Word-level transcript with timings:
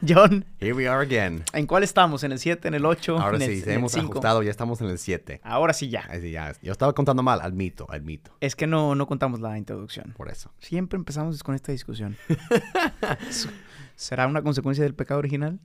John. 0.08 0.44
Here 0.60 0.72
we 0.74 0.88
are 0.88 1.02
again. 1.02 1.42
¿En 1.52 1.66
cuál 1.66 1.82
estamos? 1.82 2.22
¿En 2.24 2.32
el 2.32 2.38
7, 2.38 2.68
en 2.68 2.74
el 2.74 2.84
8, 2.84 3.18
Ahora 3.18 3.36
en 3.36 3.42
el, 3.42 3.56
sí, 3.56 3.62
en 3.64 3.70
hemos 3.76 3.92
5? 3.92 4.10
ajustado, 4.12 4.42
ya 4.42 4.50
estamos 4.50 4.80
en 4.80 4.88
el 4.88 4.98
7. 4.98 5.40
Ahora 5.44 5.72
sí 5.72 5.88
ya. 5.88 6.08
ya. 6.18 6.52
Yo 6.62 6.72
estaba 6.72 6.92
contando 6.92 7.22
mal, 7.22 7.40
admito, 7.42 7.86
admito. 7.90 8.30
Es 8.40 8.56
que 8.56 8.66
no, 8.66 8.94
no 8.94 9.06
contamos 9.06 9.40
la 9.40 9.56
introducción. 9.58 10.12
Por 10.16 10.28
eso. 10.28 10.50
Siempre 10.58 10.96
empezamos 10.96 11.42
con 11.42 11.54
esta 11.54 11.72
discusión. 11.72 12.16
¿Será 13.96 14.26
una 14.26 14.42
consecuencia 14.42 14.84
del 14.84 14.94
pecado 14.94 15.18
original? 15.18 15.58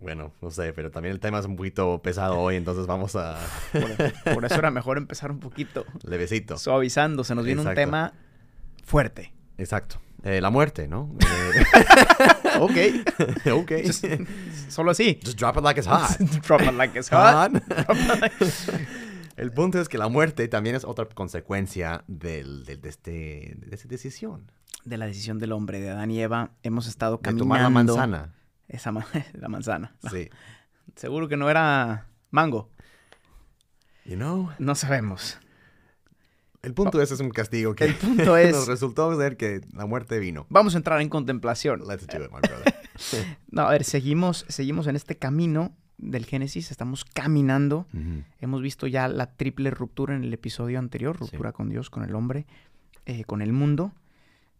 Bueno, 0.00 0.32
no 0.42 0.50
sé, 0.50 0.72
pero 0.72 0.90
también 0.90 1.12
el 1.14 1.20
tema 1.20 1.38
es 1.38 1.46
un 1.46 1.56
poquito 1.56 2.02
pesado 2.02 2.38
hoy, 2.38 2.56
entonces 2.56 2.86
vamos 2.86 3.16
a 3.16 3.38
Por, 3.72 4.34
por 4.34 4.44
eso 4.44 4.56
era 4.56 4.70
mejor 4.70 4.98
empezar 4.98 5.30
un 5.30 5.40
poquito 5.40 5.86
levecito. 6.02 6.58
suavizando. 6.58 7.24
Se 7.24 7.34
nos 7.34 7.44
viene 7.44 7.62
un 7.62 7.74
tema 7.74 8.12
fuerte. 8.84 9.32
Exacto. 9.56 9.98
Eh, 10.28 10.40
la 10.40 10.50
muerte, 10.50 10.88
¿no? 10.88 11.14
Ok. 12.60 12.76
Eh, 12.76 13.50
ok. 13.52 13.70
Just- 13.84 14.04
solo 14.68 14.90
así. 14.90 15.20
Just 15.24 15.38
drop 15.38 15.56
it 15.56 15.62
like 15.62 15.78
it's 15.78 15.88
hot. 15.88 16.18
Drop 16.46 16.62
it 16.62 16.72
like 16.72 16.98
it's 16.98 17.10
hot. 17.10 17.52
El 19.36 19.52
punto 19.52 19.78
es 19.80 19.88
que 19.88 19.98
la 19.98 20.08
muerte 20.08 20.48
también 20.48 20.74
es 20.74 20.84
otra 20.84 21.04
consecuencia 21.06 22.02
del, 22.06 22.64
del- 22.64 22.80
de, 22.80 22.88
este, 22.88 23.54
de 23.58 23.74
esa 23.74 23.86
decisión. 23.88 24.50
De 24.84 24.96
la 24.96 25.06
decisión 25.06 25.38
del 25.38 25.52
hombre, 25.52 25.80
de 25.80 25.90
Adán 25.90 26.10
y 26.10 26.20
Eva, 26.20 26.52
hemos 26.62 26.86
estado 26.86 27.16
De 27.18 27.22
caminando. 27.22 27.44
tomar 27.44 27.60
la 27.60 27.70
manzana. 27.70 28.34
Esa 28.68 28.92
ma- 28.92 29.06
la 29.34 29.48
manzana. 29.48 29.94
Sí. 30.10 30.30
Seguro 30.96 31.28
que 31.28 31.36
no 31.36 31.50
era 31.50 32.06
mango. 32.30 32.70
You 34.04 34.16
know, 34.16 34.50
No 34.58 34.74
sabemos. 34.74 35.38
El 36.66 36.74
punto 36.74 37.00
es, 37.00 37.10
es 37.12 37.20
un 37.20 37.30
castigo 37.30 37.74
que 37.74 37.84
El 37.84 37.94
punto 37.94 38.36
es- 38.36 38.54
nos 38.54 38.66
resultó 38.66 39.16
ser 39.18 39.36
que 39.36 39.60
la 39.72 39.86
muerte 39.86 40.18
vino. 40.18 40.46
Vamos 40.50 40.74
a 40.74 40.78
entrar 40.78 41.00
en 41.00 41.08
contemplación. 41.08 41.80
Let's 41.88 42.06
do 42.06 42.24
it, 42.24 42.30
my 42.32 42.40
brother. 42.40 42.74
No, 43.50 43.62
a 43.62 43.70
ver, 43.70 43.84
seguimos, 43.84 44.44
seguimos 44.48 44.86
en 44.86 44.96
este 44.96 45.16
camino 45.16 45.76
del 45.98 46.24
Génesis. 46.26 46.70
Estamos 46.70 47.04
caminando. 47.04 47.86
Hemos 48.40 48.62
visto 48.62 48.86
ya 48.86 49.06
la 49.08 49.34
triple 49.36 49.70
ruptura 49.70 50.14
en 50.16 50.24
el 50.24 50.32
episodio 50.32 50.78
anterior, 50.78 51.16
ruptura 51.18 51.52
con 51.52 51.68
Dios, 51.68 51.90
con 51.90 52.04
el 52.04 52.14
hombre, 52.14 52.46
eh, 53.04 53.24
con 53.24 53.42
el 53.42 53.52
mundo, 53.52 53.92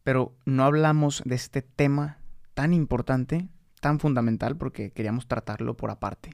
pero 0.04 0.36
no 0.44 0.64
hablamos 0.64 1.22
de 1.24 1.34
este 1.34 1.62
tema 1.62 2.18
tan 2.54 2.72
importante, 2.74 3.48
tan 3.80 3.98
fundamental, 4.00 4.56
porque 4.56 4.90
queríamos 4.92 5.26
tratarlo 5.26 5.76
por 5.76 5.90
aparte, 5.90 6.30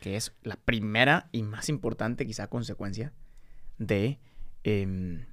que 0.00 0.16
es 0.16 0.32
la 0.42 0.56
primera 0.56 1.28
y 1.32 1.42
más 1.42 1.68
importante 1.68 2.26
quizá 2.26 2.46
consecuencia 2.48 3.12
de, 3.78 4.18
em, 4.66 5.24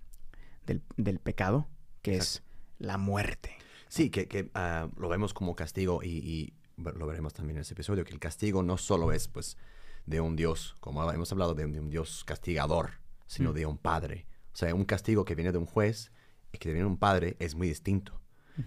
del, 0.66 0.82
del 0.98 1.20
pecado, 1.20 1.68
que 2.02 2.16
es 2.18 2.44
la 2.78 2.98
muerte. 2.98 3.58
Sí, 3.88 4.10
que, 4.10 4.28
que, 4.28 4.50
ah, 4.54 4.90
lo 4.98 5.10
vemos 5.10 5.34
como 5.34 5.56
castigo 5.56 6.02
y, 6.04 6.10
y 6.18 6.54
lo 6.78 7.06
veremos 7.08 7.34
también 7.34 7.58
en 7.58 7.62
ese 7.62 7.74
episodio, 7.74 8.04
que 8.06 8.14
el 8.14 8.20
castigo 8.20 8.64
no 8.64 8.78
solo 8.78 9.12
es 9.12 9.28
pues 9.28 9.58
de 10.06 10.20
un 10.22 10.36
Dios, 10.36 10.76
como 10.80 11.10
hemos 11.12 11.32
hablado 11.32 11.54
de, 11.56 11.66
un- 11.66 11.72
de 11.74 11.80
un 11.80 11.90
Dios 11.90 12.24
castigador, 12.26 12.92
sino 13.28 13.52
Mm. 13.52 13.56
de 13.56 13.66
un 13.66 13.78
padre. 13.78 14.26
O 14.54 14.56
sea, 14.56 14.74
un 14.76 14.86
castigo 14.86 15.26
que 15.26 15.36
viene 15.36 15.52
de 15.52 15.58
un 15.58 15.66
juez 15.66 16.12
y 16.52 16.58
que 16.60 16.70
viene 16.70 16.82
de 16.82 16.88
un 16.88 16.98
padre 16.98 17.36
es 17.40 17.56
muy 17.56 17.68
distinto. 17.68 18.20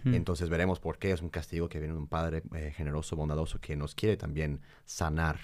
Entonces 0.04 0.48
veremos 0.48 0.80
por 0.80 0.98
qué 0.98 1.12
es 1.12 1.22
un 1.22 1.28
castigo 1.28 1.68
que 1.68 1.78
viene 1.78 1.94
de 1.94 2.00
un 2.00 2.08
padre 2.08 2.42
eh, 2.56 2.72
generoso, 2.76 3.14
bondadoso, 3.14 3.60
que 3.60 3.76
nos 3.76 3.94
quiere 3.94 4.16
también 4.16 4.60
sanar. 4.84 5.38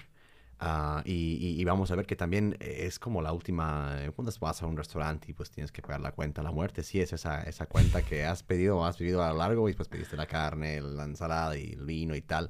Ah, 0.65 1.01
y, 1.03 1.11
y- 1.41 1.59
y 1.61 1.65
vamos 1.65 1.91
a 1.91 1.95
ver 1.95 2.05
que 2.05 2.15
también 2.15 2.55
es 2.61 2.97
como 2.97 3.21
la 3.21 3.33
última, 3.33 3.97
eh, 3.99 4.11
cuando 4.15 4.31
vas 4.39 4.61
a 4.63 4.65
un 4.65 4.77
restaurante 4.77 5.29
y 5.29 5.33
pues 5.33 5.49
tienes 5.51 5.73
que 5.73 5.81
pagar 5.81 5.99
la 5.99 6.13
cuenta, 6.13 6.41
la 6.41 6.51
muerte 6.51 6.83
sí 6.83 7.01
es 7.01 7.11
esa, 7.11 7.41
esa 7.43 7.65
cuenta 7.65 8.01
que 8.01 8.23
has 8.23 8.43
pedido 8.43 8.85
has 8.85 8.97
vivido 8.97 9.21
a 9.23 9.31
lo 9.33 9.39
largo 9.39 9.67
y 9.67 9.73
pues 9.73 9.89
pediste 9.89 10.15
la 10.15 10.25
carne, 10.25 10.79
la 10.79 11.03
ensalada 11.03 11.57
y 11.57 11.73
el 11.73 11.85
vino 11.85 12.15
y 12.15 12.21
tal. 12.21 12.49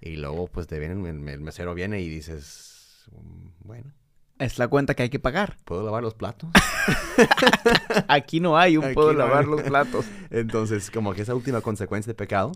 Y 0.00 0.16
luego 0.16 0.46
pues 0.46 0.66
te 0.66 0.78
viene, 0.78 0.94
el, 1.10 1.40
mesero 1.40 1.74
viene 1.74 2.00
y 2.00 2.08
dices, 2.08 3.04
"Mm, 3.12 3.48
bueno, 3.66 3.92
Es 4.38 4.58
la 4.58 4.68
cuenta 4.68 4.94
que 4.94 5.02
hay 5.02 5.10
que 5.10 5.18
pagar. 5.18 5.56
¿puedo 5.64 5.84
lavar 5.84 6.02
los 6.02 6.14
platos? 6.14 6.48
Aquí 8.08 8.40
no 8.40 8.56
hay 8.58 8.76
un 8.76 8.84
Aquí 8.84 8.94
puedo 8.94 9.12
no 9.12 9.18
lavar 9.20 9.44
hay. 9.44 9.50
los 9.50 9.62
platos. 9.62 10.06
Entonces, 10.30 10.90
como 10.90 11.12
que 11.14 11.22
esa 11.22 11.34
última 11.34 11.60
consecuencia 11.60 12.10
de 12.10 12.14
pecado, 12.14 12.52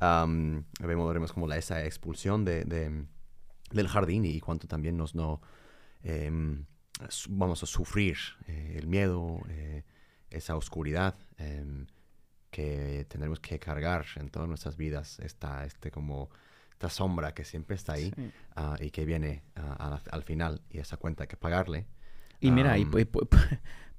am, 0.00 0.64
vemos, 0.80 1.08
veremos 1.08 1.32
como 1.32 1.46
la, 1.46 1.56
esa 1.56 1.84
expulsión 1.84 2.44
de, 2.44 2.64
de- 2.64 3.04
del 3.70 3.88
jardín 3.88 4.24
y 4.24 4.40
cuánto 4.40 4.66
también 4.66 4.96
nos 4.96 5.14
no 5.14 5.40
em, 6.02 6.64
vamos 7.28 7.62
a 7.62 7.66
sufrir 7.66 8.16
eh, 8.46 8.76
el 8.78 8.86
miedo, 8.86 9.40
eh, 9.48 9.84
esa 10.30 10.56
oscuridad 10.56 11.14
em, 11.36 11.86
que 12.50 13.06
tendremos 13.08 13.40
que 13.40 13.58
cargar 13.58 14.06
en 14.16 14.30
todas 14.30 14.48
nuestras 14.48 14.76
vidas, 14.76 15.18
esta, 15.20 15.64
este 15.64 15.90
como 15.90 16.30
esta 16.72 16.88
sombra 16.90 17.34
que 17.34 17.44
siempre 17.44 17.76
está 17.76 17.94
ahí 17.94 18.12
Sí. 18.16 18.30
ah, 18.56 18.76
y 18.80 18.90
que 18.90 19.04
viene 19.04 19.42
ah, 19.56 20.00
al 20.10 20.22
final 20.22 20.62
y 20.70 20.78
esa 20.78 20.96
cuenta 20.96 21.24
hay 21.24 21.28
que 21.28 21.36
pagarle. 21.36 21.86
Y 22.40 22.50
mira, 22.52 22.78
y 22.78 22.84
po- 22.84 22.98
po- 23.26 23.26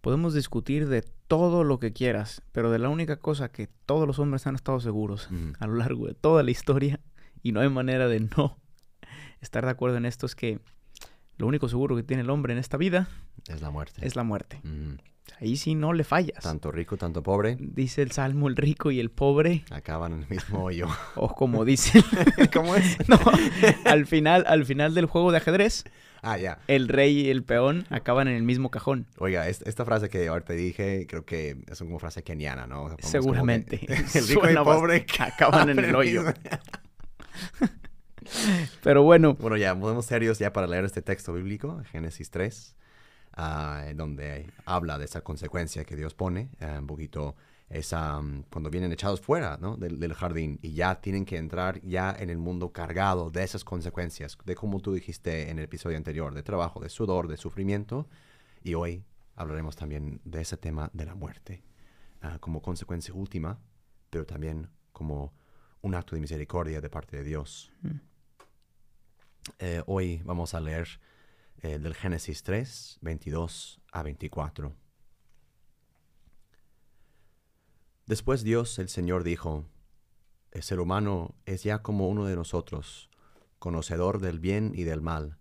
podemos 0.01 0.33
discutir 0.33 0.87
de 0.87 1.01
todo 1.27 1.63
lo 1.65 1.79
que 1.79 1.91
quieras, 1.93 2.41
pero 2.53 2.71
de 2.71 2.79
la 2.79 2.87
única 2.89 3.17
cosa 3.19 3.51
que 3.51 3.67
todos 3.85 4.07
los 4.07 4.17
hombres 4.19 4.47
han 4.47 4.55
estado 4.55 4.79
seguros 4.79 5.29
a 5.59 5.67
lo 5.67 5.75
largo 5.75 6.07
de 6.07 6.13
toda 6.15 6.41
la 6.41 6.51
historia, 6.51 6.99
y 7.43 7.51
no 7.51 7.59
hay 7.59 7.69
manera 7.69 8.07
de 8.07 8.21
no 8.21 8.57
estar 9.41 9.65
de 9.65 9.71
acuerdo 9.71 9.97
en 9.97 10.05
esto, 10.05 10.25
es 10.25 10.35
que 10.35 10.59
lo 11.37 11.47
único 11.47 11.69
seguro 11.69 11.95
que 11.95 12.03
tiene 12.03 12.23
el 12.23 12.29
hombre 12.29 12.53
en 12.53 12.59
esta 12.59 12.77
vida 12.77 13.07
es 13.47 13.61
la 13.61 13.69
muerte. 13.69 14.05
es 14.05 14.15
la 14.15 14.23
muerte. 14.23 14.61
Ahí 15.39 15.57
sí 15.57 15.75
no 15.75 15.93
le 15.93 16.03
fallas. 16.03 16.43
Tanto 16.43 16.71
rico, 16.71 16.97
tanto 16.97 17.21
pobre. 17.21 17.55
Dice 17.59 18.01
el 18.01 18.11
Salmo, 18.11 18.47
el 18.47 18.55
rico 18.55 18.89
y 18.91 18.99
el 18.99 19.11
pobre, 19.11 19.63
acaban 19.69 20.11
en 20.13 20.23
el 20.23 20.29
mismo 20.29 20.63
hoyo. 20.63 20.87
o 21.15 21.33
como 21.35 21.63
dice... 21.65 22.03
¿Cómo 22.53 22.75
es? 22.75 22.97
no, 23.07 23.19
al 23.85 24.05
final, 24.07 24.43
al 24.47 24.65
final 24.65 24.93
del 24.95 25.05
juego 25.05 25.31
de 25.31 25.37
ajedrez, 25.37 25.83
Ah, 26.21 26.37
ya. 26.37 26.59
el 26.67 26.89
rey 26.89 27.27
y 27.27 27.29
el 27.29 27.43
peón 27.43 27.85
acaban 27.91 28.27
en 28.27 28.35
el 28.35 28.43
mismo 28.43 28.71
cajón. 28.71 29.05
Oiga, 29.19 29.47
es- 29.47 29.61
esta 29.61 29.85
frase 29.85 30.09
que 30.09 30.27
ahorita 30.27 30.51
dije, 30.53 31.05
creo 31.07 31.23
que 31.23 31.57
es 31.67 31.77
como 31.79 31.99
frase 31.99 32.23
keniana, 32.23 32.65
¿no? 32.67 32.95
Seguramente. 32.99 33.79
el 33.87 33.97
rico 34.05 34.17
y 34.17 34.21
Suena 34.33 34.63
pobre 34.65 35.05
acaban 35.19 35.69
en 35.69 35.79
el 35.79 35.95
hoyo. 35.95 36.23
Pero 38.83 39.03
bueno, 39.03 39.33
Bueno, 39.35 39.57
ya, 39.57 39.77
podemos 39.77 40.05
serios 40.05 40.39
ya 40.39 40.53
para 40.53 40.67
leer 40.67 40.85
este 40.85 41.01
texto 41.01 41.33
bíblico, 41.33 41.81
Génesis 41.91 42.29
3, 42.31 42.75
ah, 43.33 43.83
en 43.87 43.97
donde 43.97 44.51
habla 44.65 44.97
de 44.97 45.05
esa 45.05 45.21
consecuencia 45.21 45.83
que 45.85 45.95
Dios 45.95 46.13
pone, 46.13 46.49
ah, 46.59 46.77
un 46.79 46.87
poquito 46.87 47.35
esa, 47.69 48.21
mm, 48.21 48.45
cuando 48.51 48.69
vienen 48.69 48.91
echados 48.91 49.21
fuera 49.21 49.57
¿no? 49.61 49.77
del, 49.77 49.99
del 49.99 50.13
jardín 50.13 50.59
y 50.61 50.73
ya 50.73 51.01
tienen 51.01 51.25
que 51.25 51.37
entrar 51.37 51.79
ya 51.81 52.15
en 52.17 52.29
el 52.29 52.37
mundo 52.37 52.71
cargado 52.71 53.29
de 53.29 53.43
esas 53.43 53.63
consecuencias, 53.63 54.37
de 54.43 54.55
como 54.55 54.79
tú 54.79 54.93
dijiste 54.93 55.49
en 55.49 55.59
el 55.59 55.65
episodio 55.65 55.97
anterior, 55.97 56.33
de 56.33 56.43
trabajo, 56.43 56.79
de 56.79 56.89
sudor, 56.89 57.27
de 57.27 57.37
sufrimiento, 57.37 58.07
y 58.63 58.73
hoy 58.73 59.03
hablaremos 59.35 59.75
también 59.75 60.19
de 60.25 60.41
ese 60.41 60.57
tema 60.57 60.89
de 60.93 61.05
la 61.05 61.15
muerte, 61.15 61.63
ah, 62.21 62.37
como 62.39 62.61
consecuencia 62.61 63.13
última, 63.13 63.59
pero 64.09 64.25
también 64.25 64.69
como 64.91 65.33
un 65.81 65.95
acto 65.95 66.15
de 66.15 66.21
misericordia 66.21 66.81
de 66.81 66.89
parte 66.89 67.17
de 67.17 67.23
Dios. 67.23 67.71
Eh, 69.57 69.81
hoy 69.87 70.21
vamos 70.23 70.53
a 70.53 70.59
leer 70.59 70.87
eh, 71.61 71.79
del 71.79 71.95
Génesis 71.95 72.43
3, 72.43 72.99
22 73.01 73.81
a 73.91 74.03
24. 74.03 74.75
Después 78.05 78.43
Dios, 78.43 78.77
el 78.79 78.89
Señor, 78.89 79.23
dijo, 79.23 79.65
el 80.51 80.63
ser 80.63 80.79
humano 80.79 81.35
es 81.45 81.63
ya 81.63 81.81
como 81.81 82.07
uno 82.07 82.25
de 82.25 82.35
nosotros, 82.35 83.09
conocedor 83.59 84.19
del 84.19 84.39
bien 84.39 84.71
y 84.75 84.83
del 84.83 85.01
mal. 85.01 85.37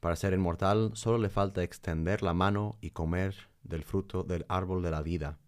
Para 0.00 0.16
ser 0.16 0.32
inmortal 0.32 0.92
solo 0.94 1.18
le 1.18 1.28
falta 1.28 1.62
extender 1.62 2.22
la 2.22 2.34
mano 2.34 2.78
y 2.80 2.90
comer 2.90 3.50
del 3.62 3.84
fruto 3.84 4.24
del 4.24 4.44
árbol 4.48 4.82
de 4.82 4.90
la 4.90 5.02
vida. 5.02 5.38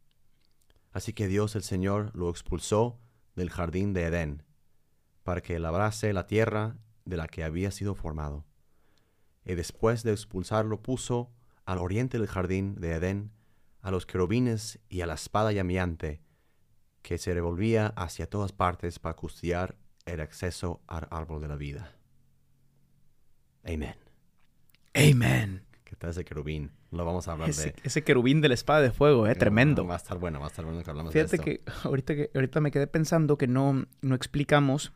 Así 0.92 1.12
que 1.12 1.26
Dios 1.26 1.56
el 1.56 1.62
Señor 1.62 2.14
lo 2.14 2.30
expulsó 2.30 2.98
del 3.34 3.50
jardín 3.50 3.92
de 3.92 4.04
Edén, 4.04 4.44
para 5.24 5.40
que 5.40 5.58
labrase 5.58 6.12
la 6.12 6.26
tierra 6.26 6.76
de 7.04 7.16
la 7.16 7.26
que 7.28 7.44
había 7.44 7.70
sido 7.70 7.94
formado. 7.94 8.44
Y 9.44 9.54
después 9.54 10.02
de 10.02 10.12
expulsarlo 10.12 10.80
puso 10.82 11.30
al 11.66 11.78
oriente 11.78 12.18
del 12.18 12.28
jardín 12.28 12.76
de 12.76 12.92
Edén 12.92 13.30
a 13.80 13.90
los 13.90 14.06
querubines 14.06 14.78
y 14.88 15.02
a 15.02 15.06
la 15.06 15.14
espada 15.14 15.52
llameante, 15.52 16.22
que 17.02 17.18
se 17.18 17.34
revolvía 17.34 17.88
hacia 17.96 18.28
todas 18.28 18.52
partes 18.52 18.98
para 18.98 19.14
custodiar 19.14 19.76
el 20.06 20.20
acceso 20.20 20.80
al 20.86 21.06
árbol 21.10 21.42
de 21.42 21.48
la 21.48 21.56
vida. 21.56 21.92
Amen. 23.64 23.94
Amen. 24.94 25.64
¿Qué 25.84 25.96
tal 25.96 26.10
ese 26.10 26.24
querubín? 26.24 26.70
Lo 26.90 27.04
vamos 27.04 27.28
a 27.28 27.32
hablar 27.32 27.50
Ese, 27.50 27.72
de... 27.72 27.74
ese 27.82 28.04
querubín 28.04 28.40
de 28.40 28.48
la 28.48 28.54
espada 28.54 28.80
de 28.80 28.90
fuego, 28.90 29.26
eh, 29.26 29.34
tremendo. 29.34 29.86
Va 29.86 29.94
a 29.94 29.96
estar 29.96 30.18
bueno, 30.18 30.38
va 30.38 30.46
a 30.46 30.48
estar 30.48 30.64
bueno 30.64 30.82
que 30.82 30.90
hablamos 30.90 31.12
Fíjate 31.12 31.36
de 31.36 31.36
esto. 31.36 31.44
que 31.44 31.88
ahorita, 31.88 32.14
que 32.14 32.30
ahorita 32.34 32.60
me 32.60 32.70
quedé 32.70 32.86
pensando 32.86 33.36
que 33.36 33.46
no, 33.48 33.86
no 34.00 34.14
explicamos, 34.14 34.92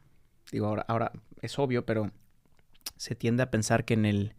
digo, 0.53 0.67
ahora, 0.67 0.85
ahora 0.89 1.13
es 1.43 1.58
obvio, 1.58 1.85
pero 1.87 2.11
se 2.96 3.14
tiende 3.14 3.43
a 3.43 3.50
pensar 3.50 3.85
que 3.85 3.94
en 3.94 4.05
el, 4.05 4.35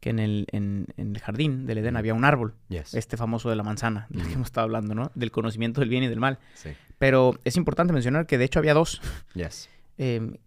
que 0.00 0.10
en 0.10 0.18
el, 0.18 0.46
en, 0.52 0.86
en 0.96 1.14
el 1.14 1.20
jardín 1.22 1.66
del 1.66 1.78
Edén 1.78 1.96
había 1.96 2.14
un 2.14 2.24
árbol, 2.24 2.54
Yes. 2.68 2.94
este 2.94 3.16
famoso 3.16 3.50
de 3.50 3.56
la 3.56 3.62
manzana, 3.62 4.06
del 4.10 4.26
que 4.26 4.32
hemos 4.34 4.48
estado 4.48 4.64
hablando, 4.64 4.94
¿no? 4.94 5.10
Del 5.14 5.30
conocimiento 5.30 5.80
del 5.80 5.88
bien 5.90 6.02
y 6.02 6.08
del 6.08 6.20
mal. 6.20 6.38
Sí. 6.54 6.70
Pero 6.98 7.38
es 7.44 7.56
importante 7.56 7.92
mencionar 7.92 8.26
que 8.26 8.38
de 8.38 8.44
hecho 8.44 8.58
había 8.58 8.74
dos. 8.74 9.00
Yes. 9.34 9.68
eh, 9.98 10.38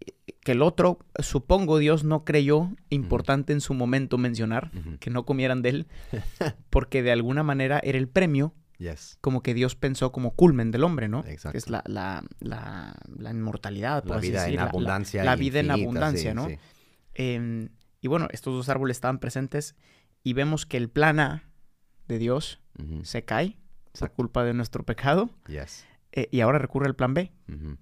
que 0.41 0.51
el 0.53 0.61
otro, 0.61 1.00
supongo 1.19 1.77
Dios 1.77 2.03
no 2.03 2.25
creyó 2.25 2.69
importante 2.89 3.53
en 3.53 3.61
su 3.61 3.73
momento 3.73 4.17
mencionar 4.17 4.71
que 5.00 5.09
no 5.09 5.23
comieran 5.25 5.61
de 5.61 5.69
él, 5.69 5.88
porque 6.69 7.01
de 7.01 7.11
alguna 7.13 7.44
manera 7.44 7.79
era 7.81 7.97
el 7.97 8.09
premio 8.09 8.53
Yes. 8.80 9.18
como 9.22 9.42
que 9.44 9.54
Dios 9.54 9.75
pensó 9.75 10.12
como 10.12 10.31
culmen 10.36 10.72
del 10.72 10.84
hombre, 10.84 11.08
¿no? 11.08 11.24
Exacto. 11.25 11.58
Es 11.58 11.70
la, 11.70 11.84
la, 11.86 12.24
la, 12.40 12.96
la 13.18 13.31
inmortalidad, 13.31 14.02
por 14.04 14.12
La 14.12 14.18
así 14.18 14.28
vida 14.30 14.40
en 14.42 14.46
decir, 14.52 14.60
abundancia. 14.60 15.24
La, 15.24 15.36
vida 15.36 15.60
en 15.60 15.72
abundancia, 15.72 16.31
sí, 16.31 16.36
¿no? 16.36 16.48
sí. 16.50 16.58
Em, 17.14 17.70
y 18.02 18.08
bueno, 18.08 18.28
estos 18.31 18.54
dos 18.56 18.70
árboles 18.70 18.98
estaban 18.98 19.20
presentes 19.20 19.75
y 20.24 20.34
vemos 20.34 20.66
que 20.66 20.78
el 20.78 20.90
plan 20.90 21.20
A 21.20 21.44
de 22.08 22.18
Dios 22.18 22.60
se 23.04 23.24
cae 23.24 23.52
por 23.52 23.90
Exacto. 23.92 24.16
culpa 24.16 24.44
de 24.44 24.54
nuestro 24.54 24.84
pecado 24.84 25.30
Yes. 25.48 25.86
eh, 26.12 26.28
y 26.31 26.42
ahora 26.42 26.58
recurre 26.58 26.88
al 26.88 26.96
plan 26.96 27.14
B, 27.14 27.31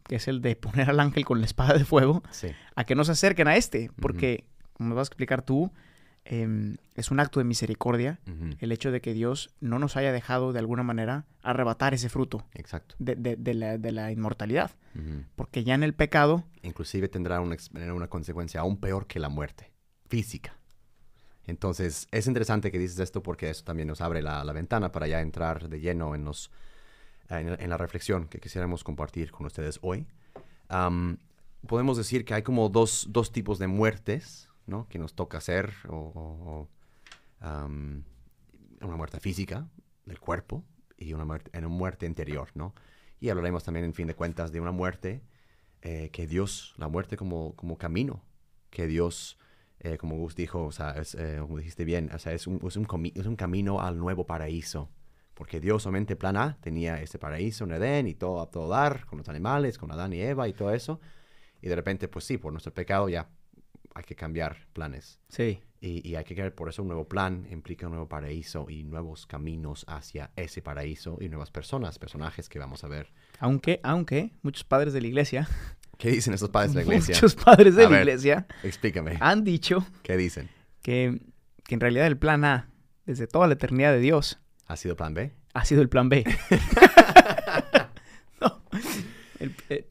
que 0.08 0.16
es 0.18 0.28
el 0.28 0.42
de 0.42 0.56
poner 0.58 0.90
al 0.90 1.00
ángel 1.00 1.24
con 1.26 1.40
la 1.40 1.46
espada 1.46 1.74
de 1.76 1.86
fuego 1.86 2.22
Sí. 2.32 2.50
a 2.76 2.84
que 2.84 2.94
no 2.96 3.04
se 3.06 3.14
acerquen 3.14 3.48
a 3.48 3.56
este, 3.56 3.90
porque, 4.00 4.46
como 4.74 4.90
me 4.90 4.96
vas 4.96 5.08
a 5.08 5.10
explicar 5.10 5.42
tú, 5.42 5.72
em, 6.26 6.78
es 6.96 7.10
un 7.12 7.20
acto 7.20 7.40
de 7.40 7.44
misericordia 7.46 8.20
el 8.60 8.72
hecho 8.72 8.92
de 8.92 9.02
que 9.02 9.14
Dios 9.14 9.50
no 9.60 9.80
nos 9.80 9.98
haya 9.98 10.12
dejado 10.12 10.54
de 10.54 10.60
alguna 10.60 10.84
manera 10.84 11.26
arrebatar 11.42 11.94
ese 11.94 12.10
fruto 12.10 12.46
Exacto. 12.54 12.96
de, 13.00 13.16
de- 13.16 13.36
de 13.36 13.54
la, 13.54 13.78
de 13.78 13.92
la 13.92 14.12
inmortalidad. 14.12 14.72
Porque 15.36 15.64
ya 15.64 15.74
en 15.74 15.84
el 15.84 15.94
pecado, 15.94 16.44
Inclusive 16.64 17.08
tendrá 17.08 17.40
una, 17.42 17.56
una 17.94 18.08
consecuencia 18.08 18.60
aún 18.62 18.78
peor 18.78 19.08
que 19.08 19.20
la 19.20 19.30
muerte. 19.30 19.72
Física. 20.10 20.56
Entonces, 21.48 22.08
es 22.12 22.28
interesante 22.28 22.72
que 22.72 22.78
dices 22.78 23.00
esto 23.00 23.24
porque 23.24 23.50
eso 23.50 23.64
también 23.64 23.88
nos 23.88 24.00
abre 24.02 24.22
la, 24.22 24.44
la 24.44 24.54
ventana 24.54 24.92
para 24.92 25.08
ya 25.08 25.22
entrar 25.22 25.70
de 25.70 25.80
lleno 25.80 26.14
en, 26.14 26.24
los, 26.24 26.52
en, 27.30 27.60
en 27.60 27.70
la 27.70 27.78
reflexión 27.78 28.28
que 28.28 28.40
quisiéramos 28.40 28.84
compartir 28.84 29.32
con 29.32 29.48
ustedes 29.48 29.80
hoy. 29.82 30.06
Podemos 31.68 31.98
decir 31.98 32.26
que 32.26 32.34
hay 32.34 32.42
como 32.44 32.70
dos, 32.70 33.08
dos 33.10 33.32
tipos 33.32 33.60
de 33.60 33.68
muertes, 33.68 34.50
¿no? 34.66 34.88
Que 34.88 35.00
nos 35.00 35.16
toca 35.16 35.38
hacer, 35.38 35.74
una 37.42 38.98
muerte 38.98 39.20
física 39.20 39.68
del 40.06 40.20
cuerpo 40.20 40.64
y 40.98 41.14
una 41.14 41.26
muerte, 41.26 41.52
una 41.58 41.68
muerte 41.68 42.06
interior, 42.06 42.50
¿no? 42.54 42.74
Y 43.20 43.30
hablaremos 43.30 43.64
también, 43.64 43.86
en 43.86 43.94
fin 43.94 44.08
de 44.08 44.16
cuentas, 44.16 44.52
de 44.52 44.60
una 44.60 44.72
muerte 44.72 45.22
eh, 45.82 46.10
que 46.12 46.28
Dios, 46.28 46.74
la 46.78 46.88
muerte 46.88 47.18
como, 47.18 47.56
como 47.56 47.78
camino, 47.78 48.24
que 48.70 48.88
Dios, 48.88 49.38
eh, 49.80 49.98
como 49.98 50.18
Gus 50.18 50.36
dijo, 50.36 50.66
o 50.66 50.72
sea, 50.72 50.92
es, 50.92 51.16
eh, 51.16 51.38
como 51.40 51.58
dijiste 51.58 51.86
bien, 51.86 52.10
o 52.14 52.20
sea, 52.20 52.34
es 52.34 52.48
un, 52.48 52.60
es, 52.68 52.76
un 52.76 53.12
es 53.16 53.26
un 53.26 53.36
camino 53.36 53.82
al 53.82 53.98
nuevo 53.98 54.26
paraíso. 54.26 54.90
Porque 55.34 55.60
Dios 55.60 55.84
solamente 55.84 56.16
plan 56.16 56.38
A 56.38 56.58
tenía 56.62 57.02
este 57.02 57.18
paraíso 57.18 57.64
en 57.64 57.72
Edén 57.72 58.08
y 58.08 58.14
todo 58.14 58.42
a 58.42 58.52
todo 58.52 58.68
dar, 58.68 59.06
con 59.06 59.18
los 59.18 59.30
animales, 59.30 59.78
con 59.78 59.92
Adán 59.92 60.14
y 60.14 60.22
Eva 60.22 60.48
y 60.48 60.54
todo 60.54 60.72
eso. 60.72 61.00
Y 61.62 61.68
de 61.68 61.76
repente, 61.76 62.08
pues 62.08 62.26
sí, 62.26 62.38
por 62.38 62.52
nuestro 62.52 62.74
pecado 62.74 63.10
ya 63.10 63.30
hay 63.94 64.04
que 64.04 64.16
cambiar 64.16 64.68
planes. 64.74 65.20
sí, 65.30 65.60
Y, 65.82 66.08
y 66.08 66.16
hay 66.16 66.24
que 66.24 66.36
crear 66.36 66.54
por 66.54 66.70
eso 66.70 66.82
un 66.84 66.88
nuevo 66.90 67.08
plan, 67.08 67.48
implica 67.52 67.88
un 67.88 67.92
nuevo 67.94 68.08
paraíso 68.08 68.68
y 68.70 68.84
nuevos 68.84 69.26
caminos 69.26 69.84
hacia 69.88 70.32
ese 70.36 70.62
paraíso 70.62 71.18
y 71.20 71.28
nuevas 71.30 71.50
personas, 71.52 71.98
personajes 72.00 72.48
que 72.50 72.60
vamos 72.60 72.84
a 72.84 72.88
ver. 72.88 73.12
aunque, 73.40 73.80
aunque 73.84 74.32
muchos 74.44 74.64
padres 74.64 74.94
de 74.94 75.02
la 75.02 75.08
iglesia, 75.08 75.48
¿Qué 75.98 76.10
dicen 76.12 76.34
estos 76.34 76.50
padres 76.50 76.74
de 76.74 76.80
la 76.84 76.86
iglesia? 76.86 77.16
muchos 77.16 77.36
padres 77.36 77.76
de 77.76 77.82
A 77.86 77.90
la 77.90 77.98
ver. 77.98 78.08
iglesia 78.08 78.48
Explícame. 78.64 79.18
han 79.20 79.44
dicho 79.44 79.86
¿Qué 80.04 80.18
dicen? 80.18 80.50
que, 80.82 81.20
que 81.64 81.76
en 81.76 81.80
realidad 81.82 82.08
el 82.08 82.18
plan 82.18 82.44
A, 82.46 82.70
desde 83.06 83.28
toda 83.28 83.46
la 83.48 83.54
eternidad 83.54 83.92
de 83.94 84.00
Dios, 84.00 84.40
¿Ha 84.68 84.78
sido 84.78 84.96
plan 84.96 85.14
B? 85.14 85.32
ha 85.54 85.66
sido 85.66 85.82
el 85.82 85.90
plan 85.90 86.08
B. 86.10 86.24
No, 88.42 88.62
el- 89.40 89.56
eh, 89.70 89.88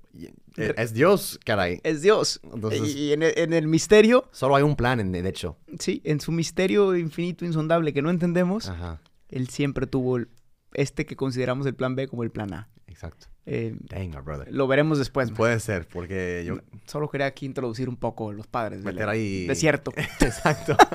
Eh, 0.56 0.74
Es 0.76 0.92
Dios, 0.92 1.38
caray. 1.44 1.80
es 1.84 2.02
Dios. 2.02 2.40
Entonces- 2.52 2.94
y 2.94 3.12
en 3.12 3.22
el, 3.22 3.32
en 3.36 3.52
el 3.52 3.66
misterio, 3.68 4.28
Solo 4.32 4.56
hay 4.56 4.62
un 4.62 4.76
plan, 4.76 5.00
en, 5.00 5.12
de 5.12 5.26
hecho. 5.28 5.56
sí, 5.78 6.00
en 6.04 6.20
su 6.20 6.32
misterio 6.32 6.96
infinito, 6.96 7.44
insondable 7.44 7.92
que 7.92 8.02
no 8.02 8.10
entendemos, 8.10 8.68
Ajá, 8.68 9.00
él 9.28 9.48
siempre 9.48 9.86
tuvo 9.86 10.16
el- 10.16 10.28
este 10.74 11.06
que 11.06 11.16
consideramos 11.16 11.66
el 11.66 11.74
plan 11.74 11.94
B 11.96 12.06
como 12.08 12.22
el 12.22 12.30
plan 12.30 12.52
A. 12.52 12.68
exacto. 12.86 13.26
Eh, 13.46 13.74
Dang, 13.80 14.22
brother. 14.24 14.52
lo 14.52 14.68
veremos 14.68 14.98
después. 14.98 15.32
Puede 15.32 15.58
ser, 15.60 15.88
porque 15.88 16.44
yo... 16.46 16.58
Solo 16.86 17.08
quería 17.08 17.26
aquí 17.26 17.46
introducir 17.46 17.88
un 17.88 17.96
poco 17.96 18.32
los 18.32 18.46
padres. 18.46 18.84
de 18.84 18.92
Meter 18.92 19.06
la- 19.06 19.12
ahí... 19.12 19.46
Desierto. 19.46 19.92
Exacto. 20.20 20.76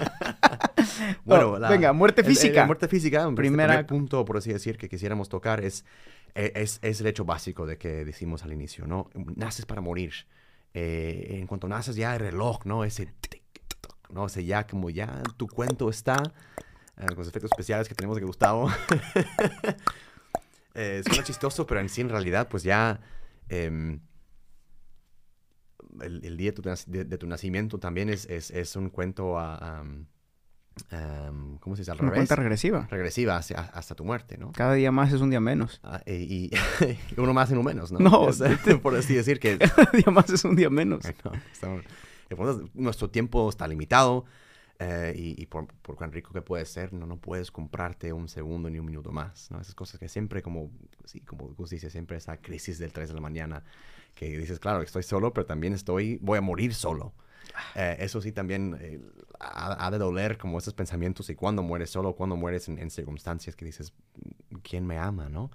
No, 1.26 1.60
venga, 1.60 1.94
muerte 1.94 2.22
el- 2.22 2.28
el- 2.28 2.34
física. 2.36 2.62
La 2.62 2.66
muerte 2.68 2.88
física, 2.88 3.28
un 3.28 3.36
Primera- 3.36 3.68
primer 3.74 3.86
punto, 3.88 4.24
por 4.26 4.38
así 4.38 4.54
decir, 4.54 4.78
que 4.78 4.88
quisiéramos 4.88 5.30
tocar 5.30 5.64
es, 5.64 5.82
e- 5.82 5.86
es, 6.36 6.80
es 6.82 7.02
el 7.02 7.08
hecho 7.08 7.26
básico 7.26 7.66
de 7.66 7.78
que 7.78 8.06
decimos 8.06 8.44
al 8.44 8.54
inicio, 8.54 8.88
¿no? 8.88 9.10
Naces 9.36 9.66
para 9.66 9.82
morir. 9.82 10.14
Eh, 10.74 11.38
en 11.40 11.48
cuanto 11.48 11.68
naces 11.68 11.96
ya 11.96 12.14
el 12.14 12.20
reloj, 12.20 12.66
¿no? 12.66 12.84
Ese... 12.84 13.06
tic, 13.06 13.42
¿no? 14.10 14.26
Ese 14.26 14.44
ya 14.44 14.68
como 14.68 14.90
ya 14.90 15.24
tu 15.38 15.48
cuento 15.48 15.90
está, 15.90 16.22
eh, 16.98 17.06
con 17.08 17.18
los 17.20 17.28
efectos 17.30 17.52
especiales 17.52 17.88
que 17.88 17.96
tenemos 17.96 18.18
de 18.18 18.26
Gustavo. 18.26 18.70
eh, 20.76 21.02
suena 21.08 21.24
chistoso, 21.24 21.66
pero 21.66 21.80
en 21.80 21.90
sí 21.90 22.02
en 22.02 22.10
realidad 22.10 22.48
pues 22.50 22.64
ya... 22.64 23.00
em, 23.50 24.00
el, 26.02 26.36
día 26.36 26.52
de 26.52 26.62
tu, 26.62 26.92
de- 26.92 27.06
de 27.06 27.18
tu 27.18 27.26
nacimiento 27.28 27.80
también 27.80 28.10
es, 28.10 28.26
es, 28.26 28.52
es 28.52 28.76
un 28.76 28.90
cuento 28.90 29.40
a... 29.40 29.86
am, 30.92 31.58
¿Cómo 31.60 31.76
se 31.76 31.82
dice? 31.82 31.92
Al 31.92 31.98
Una 32.00 32.10
revés. 32.10 32.20
cuenta 32.20 32.36
regresiva. 32.36 32.88
Regresiva 32.90 33.38
hacia- 33.38 33.60
hasta 33.62 33.96
tu 33.96 34.04
muerte, 34.06 34.38
¿no? 34.38 34.52
Cada 34.52 34.74
día 34.74 34.92
más 34.92 35.12
es 35.14 35.22
un 35.22 35.30
día 35.30 35.40
menos. 35.40 35.80
Ah, 35.84 36.02
y, 36.06 36.14
y- 36.14 36.52
y 37.16 37.20
uno 37.20 37.34
más 37.34 37.50
y 37.50 37.54
uno 37.54 37.64
menos, 37.64 37.92
¿no? 37.92 38.00
No, 38.00 38.30
Es, 38.30 38.42
por 38.84 38.96
así 38.96 39.16
decir 39.16 39.40
que... 39.40 39.58
Cada 39.58 39.90
día 39.92 40.12
más 40.12 40.30
es 40.30 40.44
un 40.46 40.56
día 40.56 40.70
menos. 40.70 41.06
Estamos- 41.06 41.82
nuestro 42.74 43.10
tiempo 43.10 43.50
está 43.50 43.68
limitado 43.68 44.26
eh, 44.80 45.14
y, 45.16 45.42
y 45.42 45.46
por, 45.46 45.68
por 45.82 45.96
cuán 45.96 46.12
rico 46.12 46.34
que 46.34 46.42
puede 46.42 46.66
ser, 46.66 46.92
no, 46.92 47.06
no 47.06 47.18
puedes 47.18 47.50
comprarte 47.52 48.12
un 48.12 48.28
segundo 48.28 48.70
ni 48.70 48.80
un 48.80 48.86
minuto 48.86 49.12
más, 49.12 49.50
¿no? 49.52 49.62
Esas 49.62 49.76
cosas 49.76 50.00
que 50.00 50.10
siempre, 50.10 50.42
como, 50.42 50.70
sí, 51.06 51.22
como 51.22 51.48
Gus 51.50 51.70
dice, 51.70 51.90
siempre 51.90 52.18
esa 52.18 52.38
crisis 52.38 52.78
del 52.80 52.92
3 52.92 53.08
de 53.10 53.16
la 53.16 53.22
mañana, 53.22 53.64
que 54.16 54.38
dices, 54.38 54.60
claro, 54.60 54.82
estoy 54.82 55.04
solo, 55.04 55.34
pero 55.34 55.46
también 55.46 55.74
estoy, 55.74 56.18
voy 56.22 56.38
a 56.38 56.42
morir 56.42 56.74
solo. 56.74 57.14
Eh, 57.76 57.98
eso 58.00 58.22
sí 58.22 58.32
también 58.32 58.78
eh, 58.80 59.02
ha, 59.40 59.86
ha 59.86 59.92
de 59.92 59.98
doler 59.98 60.38
como 60.38 60.58
esos 60.58 60.74
pensamientos 60.74 61.30
y 61.30 61.36
cuando 61.36 61.62
mueres 61.64 61.90
solo, 61.90 62.16
cuando 62.16 62.36
mueres 62.36 62.68
en, 62.70 62.80
en 62.80 62.90
circunstancias 62.90 63.56
que 63.56 63.66
dices, 63.66 63.94
¿quién 64.64 64.86
me 64.86 64.98
ama, 64.98 65.30
no? 65.30 65.52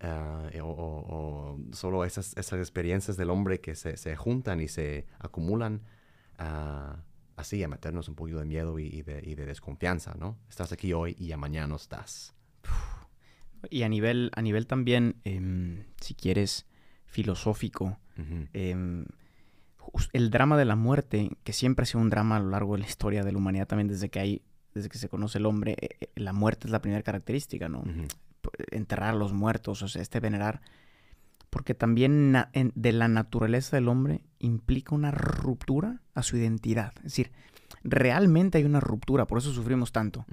Ah, 0.00 0.50
o, 0.60 0.66
o- 0.66 1.54
o 1.58 1.58
solo 1.74 2.04
esas, 2.04 2.36
esas 2.36 2.58
experiencias 2.58 3.16
del 3.16 3.30
hombre 3.30 3.60
que 3.60 3.76
se, 3.76 3.96
se 3.96 4.16
juntan 4.16 4.60
y 4.60 4.66
se 4.66 5.06
acumulan 5.20 5.82
ah, 6.38 6.96
así 7.36 7.62
a 7.62 7.68
meternos 7.68 8.08
un 8.08 8.16
poquito 8.16 8.40
de 8.40 8.44
miedo 8.44 8.78
y, 8.80 8.86
y 8.86 9.02
de, 9.02 9.22
y 9.24 9.36
de 9.36 9.46
desconfianza, 9.46 10.14
¿no? 10.18 10.38
Estás 10.48 10.72
aquí 10.72 10.92
hoy 10.92 11.14
y 11.18 11.28
ya 11.28 11.36
mañana 11.36 11.68
no 11.68 11.76
estás. 11.76 12.34
Y 13.70 13.84
a 13.84 13.88
nivel, 13.88 14.32
a 14.34 14.42
nivel 14.42 14.66
también, 14.66 15.20
em, 15.24 15.84
si 16.00 16.14
quieres, 16.14 16.66
filosófico, 17.06 17.98
el 20.12 20.30
drama 20.30 20.56
de 20.56 20.64
la 20.64 20.76
muerte, 20.76 21.30
que 21.44 21.52
siempre 21.52 21.82
ha 21.84 21.86
sido 21.86 22.00
un 22.00 22.10
drama 22.10 22.36
a 22.36 22.40
lo 22.40 22.50
largo 22.50 22.74
de 22.74 22.80
la 22.80 22.86
historia 22.86 23.22
de 23.24 23.32
la 23.32 23.38
humanidad, 23.38 23.66
también 23.66 23.88
desde 23.88 24.08
que 24.10 24.20
hay, 24.20 24.42
desde 24.74 24.88
que 24.88 24.98
se 24.98 25.08
conoce 25.08 25.38
el 25.38 25.46
hombre, 25.46 25.76
eh, 25.80 25.88
eh, 26.00 26.08
la 26.16 26.32
muerte 26.32 26.66
es 26.66 26.70
la 26.72 26.80
primera 26.80 27.02
característica, 27.02 27.68
¿no? 27.68 27.82
Enterrar 28.70 29.10
a 29.10 29.16
los 29.18 29.32
muertos, 29.32 29.82
o 29.82 29.88
sea, 29.88 30.02
este 30.02 30.18
venerar. 30.20 30.60
Porque 31.50 31.74
también 31.74 32.34
en- 32.54 32.72
de 32.74 32.92
la 32.92 33.08
naturaleza 33.08 33.76
del 33.76 33.88
hombre 33.88 34.22
implica 34.38 34.94
una 34.94 35.10
ruptura 35.10 36.00
a 36.14 36.22
su 36.22 36.36
identidad. 36.38 36.92
Es 36.98 37.02
decir, 37.04 37.30
realmente 37.84 38.58
hay 38.58 38.64
una 38.64 38.80
ruptura, 38.80 39.26
por 39.26 39.38
eso 39.38 39.52
sufrimos 39.52 39.92
tanto. 39.92 40.24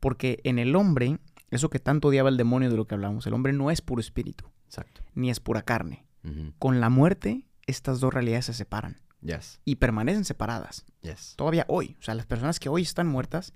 Porque 0.00 0.40
en 0.44 0.58
el 0.58 0.74
hombre, 0.76 1.18
eso 1.50 1.70
que 1.70 1.78
tanto 1.78 2.08
odiaba 2.08 2.28
el 2.28 2.36
demonio 2.36 2.70
de 2.70 2.76
lo 2.76 2.86
que 2.86 2.94
hablamos, 2.94 3.26
el 3.26 3.34
hombre 3.34 3.52
no 3.52 3.70
es 3.70 3.80
puro 3.82 4.00
espíritu, 4.00 4.46
Exacto. 4.66 5.02
ni 5.14 5.30
es 5.30 5.38
pura 5.40 5.62
carne. 5.62 6.04
Con 6.58 6.80
la 6.80 6.88
muerte, 6.90 7.46
estas 7.66 8.00
dos 8.00 8.12
realidades 8.12 8.46
se 8.46 8.54
separan 8.54 9.00
Yes, 9.22 9.60
y 9.64 9.76
permanecen 9.76 10.24
separadas. 10.24 10.84
yes. 11.02 11.34
Todavía 11.36 11.64
hoy. 11.68 11.96
O 11.98 12.02
sea, 12.02 12.14
las 12.14 12.26
personas 12.26 12.60
que 12.60 12.68
hoy 12.68 12.82
están 12.82 13.06
muertas 13.06 13.52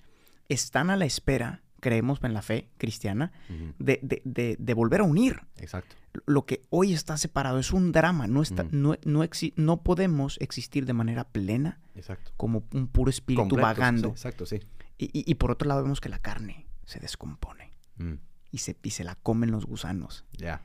están 0.49 0.89
a 0.91 0.97
la 0.97 1.05
espera 1.05 1.63
creemos 1.81 2.19
en 2.25 2.35
la 2.35 2.43
fe 2.43 2.71
cristiana, 2.77 3.31
de, 3.79 4.01
de- 4.03 4.21
de- 4.25 4.57
de 4.59 4.75
volver 4.75 5.01
a 5.01 5.05
unir. 5.05 5.43
Exacto. 5.59 5.95
Lo 6.27 6.45
que 6.45 6.63
hoy 6.71 6.93
está 6.93 7.17
separado 7.17 7.61
es 7.61 7.73
un 7.73 7.93
drama, 7.93 8.27
no, 8.27 8.43
está, 8.43 8.65
no, 8.73 8.97
no, 9.05 9.23
exi- 9.23 9.53
no 9.55 9.83
podemos 9.85 10.39
existir 10.41 10.87
de 10.87 10.93
manera 10.95 11.23
plena 11.25 11.79
Exacto. 11.95 12.33
como 12.37 12.65
un 12.73 12.89
puro 12.89 13.11
espíritu 13.11 13.55
vagando. 13.55 14.09
sí, 14.09 14.13
exacto, 14.13 14.45
sí. 14.47 14.59
Y, 14.97 15.05
y- 15.17 15.31
y 15.31 15.35
por 15.37 15.53
otro 15.53 15.69
lado 15.69 15.83
vemos 15.85 16.01
que 16.01 16.09
la 16.09 16.19
carne 16.19 16.67
se 16.85 16.99
descompone 16.99 17.71
Mm, 17.99 18.15
y 18.51 18.59
se, 18.59 18.77
y 18.83 18.91
se 18.91 19.05
la 19.05 19.15
comen 19.17 19.53
los 19.53 19.65
gusanos. 19.67 20.25
Ya, 20.33 20.63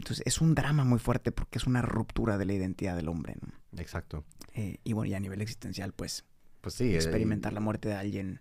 Entonces 0.00 0.26
es 0.26 0.40
un 0.40 0.54
drama 0.54 0.84
muy 0.84 0.98
fuerte 0.98 1.30
porque 1.32 1.58
es 1.58 1.66
una 1.66 1.82
ruptura 1.82 2.38
de 2.38 2.44
la 2.46 2.52
identidad 2.54 2.96
del 2.96 3.08
hombre. 3.08 3.36
¿no? 3.40 3.80
exacto. 3.80 4.24
Eh, 4.54 4.78
y 4.82 4.92
bueno, 4.94 5.10
y 5.10 5.14
a 5.14 5.20
nivel 5.20 5.40
existencial, 5.42 5.92
pues 5.92 6.24
Pues 6.60 6.74
sí. 6.74 6.84
eh, 6.92 6.94
experimentar 6.96 7.52
la 7.52 7.60
muerte 7.60 7.88
de 7.88 7.94
alguien 7.94 8.40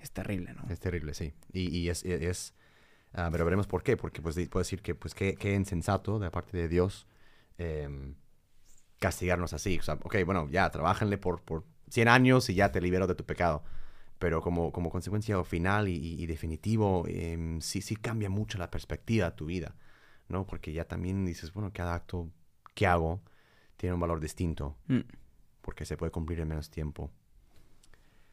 es 0.00 0.10
terrible, 0.10 0.52
¿no? 0.54 0.64
Es 0.70 0.80
terrible, 0.80 1.14
sí. 1.14 1.32
Y, 1.52 1.68
y 1.76 1.88
es, 1.88 2.04
es- 2.04 2.22
es, 2.22 2.54
ah, 3.12 3.28
pero 3.32 3.44
veremos 3.44 3.66
por 3.66 3.82
qué, 3.82 3.96
porque 3.96 4.20
pues 4.22 4.34
puedo 4.48 4.62
decir 4.62 4.82
que 4.82 4.94
pues 4.94 5.14
qué, 5.14 5.34
qué 5.36 5.54
insensato 5.54 6.18
de 6.18 6.30
parte 6.30 6.56
de 6.56 6.68
Dios 6.68 7.06
em, 7.58 8.14
castigarnos 8.98 9.52
así. 9.52 9.78
O 9.78 9.82
sea, 9.82 9.94
ok, 9.94 10.16
bueno, 10.24 10.48
ya, 10.50 10.70
trabájanle 10.70 11.18
por, 11.18 11.42
por 11.42 11.64
100 11.88 12.08
años 12.08 12.48
y 12.50 12.54
ya 12.54 12.72
te 12.72 12.80
libero 12.80 13.06
de 13.06 13.14
tu 13.14 13.24
pecado. 13.24 13.62
Pero 14.18 14.42
como, 14.42 14.70
como 14.72 14.90
consecuencia 14.90 15.42
final 15.44 15.88
y, 15.88 15.94
y- 15.96 16.22
y 16.22 16.26
definitivo, 16.26 17.04
em, 17.08 17.60
sí, 17.60 17.80
sí 17.82 17.96
cambia 17.96 18.28
mucho 18.30 18.58
la 18.58 18.70
perspectiva 18.70 19.30
de 19.30 19.36
tu 19.36 19.46
vida, 19.46 19.74
¿no? 20.30 20.46
Porque 20.46 20.72
ya 20.72 20.84
también 20.86 21.24
dices, 21.26 21.52
bueno, 21.52 21.70
cada 21.72 21.94
acto 21.94 22.30
que 22.74 22.86
hago 22.86 23.20
tiene 23.76 23.94
un 23.94 24.00
valor 24.00 24.20
distinto 24.20 24.76
Mm. 24.88 25.00
porque 25.60 25.84
se 25.84 25.96
puede 25.96 26.12
cumplir 26.12 26.40
en 26.40 26.48
menos 26.48 26.70
tiempo. 26.70 27.10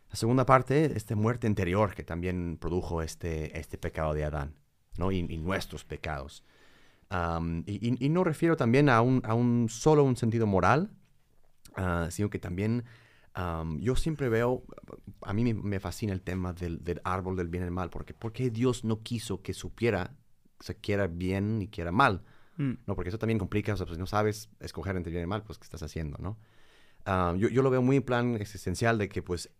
La 0.10 0.16
segunda 0.16 0.46
parte, 0.46 0.96
esta 0.98 1.16
muerte 1.16 1.48
interior 1.48 1.94
que 1.94 2.04
también 2.04 2.58
produjo 2.60 3.02
este, 3.02 3.58
este 3.60 3.78
pecado 3.78 4.14
de 4.14 4.24
Adán, 4.24 4.56
¿no? 4.98 5.12
Y, 5.12 5.18
y 5.30 5.38
nuestros 5.38 5.84
pecados. 5.84 6.44
Y, 7.66 7.88
y- 7.88 8.06
y 8.06 8.10
no 8.10 8.24
refiero 8.24 8.56
también 8.58 8.90
a 8.90 9.02
un, 9.02 9.22
a 9.26 9.34
un 9.34 9.68
solo 9.70 10.04
un 10.04 10.16
sentido 10.18 10.46
moral, 10.48 10.92
ah, 11.76 12.08
sino 12.12 12.30
que 12.30 12.40
también 12.40 12.84
am, 13.34 13.80
yo 13.80 13.96
siempre 13.96 14.30
veo, 14.30 14.64
a 15.22 15.34
mí 15.34 15.44
me, 15.44 15.54
me 15.54 15.80
fascina 15.80 16.12
el 16.14 16.22
tema 16.22 16.54
del, 16.54 16.84
del 16.84 17.02
árbol 17.04 17.36
del 17.38 17.48
bien 17.50 17.64
y 17.64 17.68
el 17.68 17.72
mal, 17.72 17.90
porque 17.90 18.14
¿por 18.14 18.32
qué 18.34 18.50
Dios 18.50 18.84
no 18.84 19.04
quiso 19.04 19.42
que 19.42 19.54
supiera, 19.54 20.16
se 20.60 20.76
quiera 20.76 21.08
bien 21.08 21.62
y 21.62 21.68
quiera 21.68 21.92
mal? 21.92 22.24
Mm. 22.58 22.74
¿no? 22.88 22.96
Porque 22.96 23.10
eso 23.10 23.20
también 23.20 23.40
complica, 23.40 23.74
o 23.74 23.78
sea, 23.78 23.86
pues, 23.86 23.98
si 23.98 24.00
no 24.00 24.08
sabes 24.08 24.50
escoger 24.60 24.96
entre 24.98 25.12
bien 25.12 25.24
y 25.24 25.28
mal, 25.28 25.44
pues, 25.44 25.58
¿qué 25.60 25.64
estás 25.66 25.84
haciendo, 25.84 26.18
no? 26.20 26.38
Ah, 27.06 27.36
yo, 27.38 27.50
yo 27.50 27.62
lo 27.64 27.70
veo 27.70 27.82
muy 27.82 27.98
en 27.98 28.04
plan 28.04 28.36
existencial 28.36 28.98
de 28.98 29.10
que, 29.10 29.22
pues, 29.24 29.52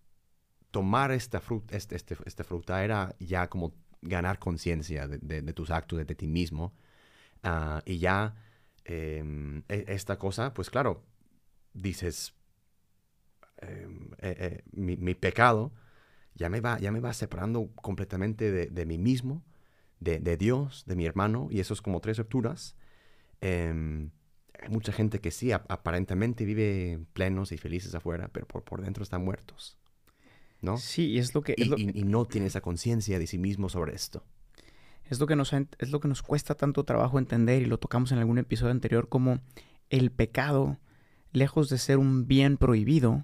tomar 0.72 1.12
esta, 1.12 1.40
fruta, 1.42 1.76
este, 1.78 1.96
este- 1.96 2.18
esta 2.26 2.44
fruta 2.44 2.84
era 2.84 3.16
ya 3.20 3.50
como 3.50 3.74
ganar 4.02 4.40
conciencia 4.40 5.08
de, 5.08 5.18
de- 5.20 5.42
de 5.42 5.54
tus 5.54 5.72
actos, 5.72 5.98
de, 6.00 6.06
de 6.06 6.16
ti 6.16 6.28
mismo. 6.28 6.74
Ah, 7.44 7.82
y 7.86 8.00
ya 8.00 8.36
em, 8.86 9.60
e- 9.70 9.86
esta 9.90 10.18
cosa, 10.20 10.54
pues 10.54 10.70
claro, 10.70 11.04
dices, 11.74 12.34
em, 13.62 14.12
eh, 14.20 14.36
eh, 14.40 14.64
mi, 14.72 14.98
mi 14.98 15.16
pecado 15.16 15.72
ya 16.36 16.50
me 16.50 16.62
va, 16.62 16.80
ya 16.80 16.92
me 16.92 17.00
va 17.02 17.14
separando 17.14 17.70
completamente 17.76 18.52
de 18.52 18.86
mí 18.86 18.98
mismo, 18.98 19.44
de, 20.00 20.20
de 20.20 20.38
Dios, 20.38 20.84
de 20.86 20.96
mi 20.96 21.06
hermano, 21.06 21.48
y 21.52 21.60
eso 21.60 21.74
es 21.74 21.82
como 21.82 22.00
tres 22.02 22.18
rupturas. 22.18 22.76
Em, 23.42 24.12
hay 24.62 24.70
mucha 24.70 24.92
gente 24.92 25.20
que 25.20 25.32
sí, 25.32 25.52
ap- 25.52 25.70
aparentemente 25.72 26.46
vive 26.46 27.00
plenos 27.14 27.52
y 27.52 27.58
felices 27.58 27.94
afuera, 27.96 28.30
pero 28.32 28.48
por, 28.48 28.64
por 28.64 28.82
dentro 28.82 29.04
están 29.04 29.24
muertos, 29.24 29.78
¿no? 30.62 30.78
Sí, 30.78 31.08
y 31.12 31.20
es 31.20 31.34
lo 31.36 31.42
que, 31.42 31.54
Y, 31.58 31.64
es 31.64 31.68
lo, 31.70 31.78
y- 31.78 31.92
y 32.00 32.04
no 32.04 32.26
tiene 32.26 32.48
esa 32.48 32.62
conciencia 32.62 33.20
de 33.20 33.28
sí 33.28 33.38
mismo 33.38 33.70
sobre 33.70 33.94
esto. 33.96 34.24
es 35.10 35.20
lo 35.20 35.28
que 35.28 35.36
nos, 35.36 35.54
es 35.54 35.92
lo 35.92 36.00
que 36.00 36.08
nos 36.08 36.22
cuesta 36.22 36.56
tanto 36.56 36.84
trabajo 36.84 37.18
entender 37.20 37.62
y 37.62 37.66
lo 37.66 37.78
tocamos 37.78 38.12
en 38.12 38.18
algún 38.18 38.38
episodio 38.40 38.72
anterior 38.72 39.08
como 39.10 39.40
el 39.90 40.12
pecado, 40.12 40.80
lejos 41.32 41.70
de 41.70 41.78
ser 41.78 41.98
un 41.98 42.28
bien 42.28 42.58
prohibido, 42.58 43.24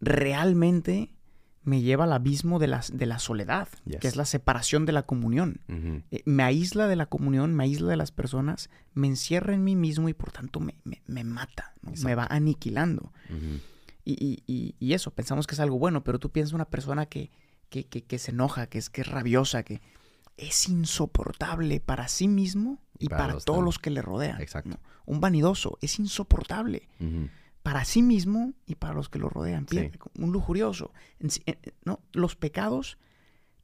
realmente 0.00 1.10
me 1.64 1.80
lleva 1.80 2.04
al 2.04 2.12
abismo 2.12 2.58
de 2.58 2.66
la, 2.66 2.82
de 2.92 3.06
la 3.06 3.18
soledad, 3.18 3.68
Yes. 3.84 4.00
que 4.00 4.08
es 4.08 4.16
la 4.16 4.24
separación 4.24 4.84
de 4.86 4.92
la 4.92 5.02
comunión. 5.04 5.60
Eh, 6.10 6.22
me 6.24 6.42
aísla 6.42 6.88
de 6.88 6.96
la 6.96 7.06
comunión, 7.06 7.54
me 7.54 7.64
aísla 7.64 7.88
de 7.88 7.96
las 7.96 8.10
personas, 8.10 8.68
me 8.94 9.06
encierra 9.06 9.54
en 9.54 9.62
mí 9.62 9.76
mismo 9.76 10.08
y 10.08 10.14
por 10.14 10.32
tanto 10.32 10.58
me, 10.60 10.74
me- 10.84 11.02
me 11.06 11.22
mata, 11.24 11.74
¿no? 11.82 11.92
me 12.02 12.14
va 12.16 12.26
aniquilando. 12.26 13.12
Y, 14.04 14.12
y- 14.12 14.42
y- 14.46 14.74
y 14.80 14.94
eso, 14.94 15.12
pensamos 15.12 15.46
que 15.46 15.54
es 15.54 15.60
algo 15.60 15.78
bueno, 15.78 16.02
pero 16.02 16.18
tú 16.18 16.30
piensas 16.30 16.52
una 16.52 16.64
persona 16.64 17.06
que, 17.06 17.30
que, 17.68 17.84
que- 17.86 18.02
que 18.02 18.18
se 18.18 18.32
enoja, 18.32 18.66
que 18.66 18.78
es, 18.78 18.90
que 18.90 19.02
es 19.02 19.06
rabiosa, 19.06 19.62
que 19.62 19.80
es 20.36 20.68
insoportable 20.68 21.78
para 21.80 22.08
sí 22.08 22.26
mismo 22.26 22.80
y 22.98 23.08
Para 23.08 23.22
para, 23.22 23.34
los 23.34 23.44
todos 23.44 23.62
los 23.62 23.78
que 23.78 23.90
le 23.90 24.02
rodean. 24.02 24.40
Exacto. 24.40 24.70
¿no? 24.70 24.80
Un 25.06 25.20
vanidoso 25.20 25.78
es 25.80 25.98
insoportable. 26.00 26.88
Para 27.62 27.84
sí 27.84 28.02
mismo 28.02 28.52
y 28.66 28.74
para 28.76 28.94
los 28.94 29.08
que 29.08 29.18
lo 29.18 29.28
rodean. 29.28 29.66
Sí. 29.68 29.90
Un 30.18 30.32
lujurioso. 30.32 30.92
En- 31.20 31.30
¿no? 31.84 32.00
Los 32.12 32.36
pecados 32.36 32.98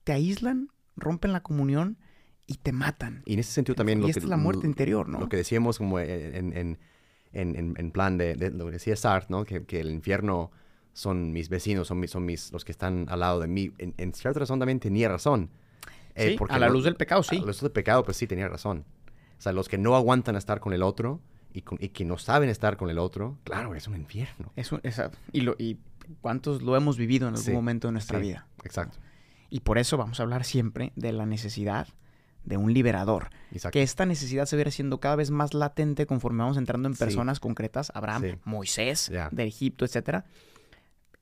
te 0.05 0.13
aíslan, 0.13 0.69
rompen 0.97 1.33
la 1.33 1.43
comunión 1.43 1.99
y 2.47 2.55
te 2.55 2.73
matan. 2.73 3.23
Y 3.27 3.35
en 3.35 3.41
ese 3.41 3.53
sentido 3.53 3.75
también 3.75 3.99
y 3.99 4.03
lo 4.03 4.09
esta 4.09 4.21
que, 4.21 4.27
es 4.27 4.31
la 4.31 4.37
muerte 4.37 4.67
interior, 4.67 5.09
¿no? 5.09 5.21
Lo 5.21 5.29
que 5.29 5.37
decíamos 5.37 5.79
como 5.79 5.99
en, 6.01 6.35
en, 6.57 6.79
en, 7.33 7.57
en- 7.57 7.75
en 7.77 7.91
plan 7.91 8.17
de, 8.19 8.35
de 8.37 8.51
lo 8.51 8.67
que 8.67 8.73
decía 8.73 8.97
Sartre, 8.97 9.29
¿no? 9.31 9.45
Que, 9.45 9.65
que 9.65 9.81
el 9.81 9.91
infierno 9.91 10.51
son 10.93 11.33
mis 11.33 11.49
vecinos, 11.49 11.89
son 11.89 12.01
mis, 12.01 12.11
son 12.11 12.25
mis, 12.25 12.51
los 12.53 12.65
que 12.65 12.73
están 12.73 13.07
al 13.09 13.21
lado 13.21 13.41
de 13.41 13.47
mí. 13.49 13.71
En, 13.79 14.15
cierta 14.15 14.41
razón 14.41 14.59
también 14.59 14.81
tenía 14.81 15.09
razón. 15.09 15.51
Eh, 16.15 16.31
Sí, 16.31 16.37
porque 16.39 16.55
a 16.55 16.59
la 16.59 16.67
no- 16.69 16.73
luz 16.73 16.85
del 16.85 16.97
pecado, 16.97 17.23
sí. 17.23 17.37
A 17.37 17.41
la 17.41 17.47
luz 17.47 17.61
del 17.61 17.71
pecado, 17.71 18.03
pues 18.05 18.17
sí, 18.17 18.27
tenía 18.27 18.49
razón. 18.49 18.85
O 19.39 19.41
sea, 19.41 19.53
los 19.53 19.69
que 19.69 19.79
no 19.79 19.95
aguantan 19.95 20.35
estar 20.37 20.59
con 20.59 20.73
el 20.73 20.83
otro 20.83 21.21
y, 21.59 21.63
con- 21.63 21.79
y 21.81 21.89
que 21.91 22.05
no 22.05 22.19
saben 22.19 22.49
estar 22.49 22.77
con 22.77 22.91
el 22.91 22.99
otro, 22.99 23.39
claro, 23.45 23.75
es 23.75 23.87
un 23.89 23.97
infierno. 23.97 24.53
Es 24.57 24.73
un- 24.73 24.81
esa- 24.83 25.11
y, 25.33 25.41
lo, 25.43 25.55
y 25.59 25.79
cuántos 26.21 26.63
lo 26.63 26.77
hemos 26.77 26.97
vivido 26.97 27.27
en 27.29 27.35
algún 27.35 27.45
Sí, 27.45 27.53
momento 27.53 27.89
de 27.89 27.93
nuestra 27.93 28.19
sí. 28.19 28.27
vida. 28.27 28.47
Exacto. 28.65 28.99
Y 29.51 29.61
por 29.61 29.79
eso 29.79 29.97
vamos 29.97 30.21
a 30.21 30.23
hablar 30.25 30.45
siempre 30.45 30.93
de 30.97 31.13
la 31.13 31.27
necesidad 31.27 31.89
de 32.45 32.57
un 32.57 32.73
liberador. 32.73 33.31
Exacto. 33.53 33.73
Que 33.75 33.83
esta 33.83 34.07
necesidad 34.07 34.47
se 34.47 34.57
viera 34.57 34.71
siendo 34.71 35.01
cada 35.01 35.17
vez 35.17 35.31
más 35.31 35.53
latente 35.55 36.07
conforme 36.07 36.43
vamos 36.43 36.57
entrando 36.57 36.89
en 36.89 36.95
Sí. 36.95 36.99
personas 37.01 37.41
concretas. 37.41 37.93
Abraham, 37.95 38.23
Sí. 38.23 38.35
Moisés, 38.45 39.09
Ya. 39.13 39.29
de 39.33 39.45
Egipto, 39.45 39.85
etcétera. 39.85 40.25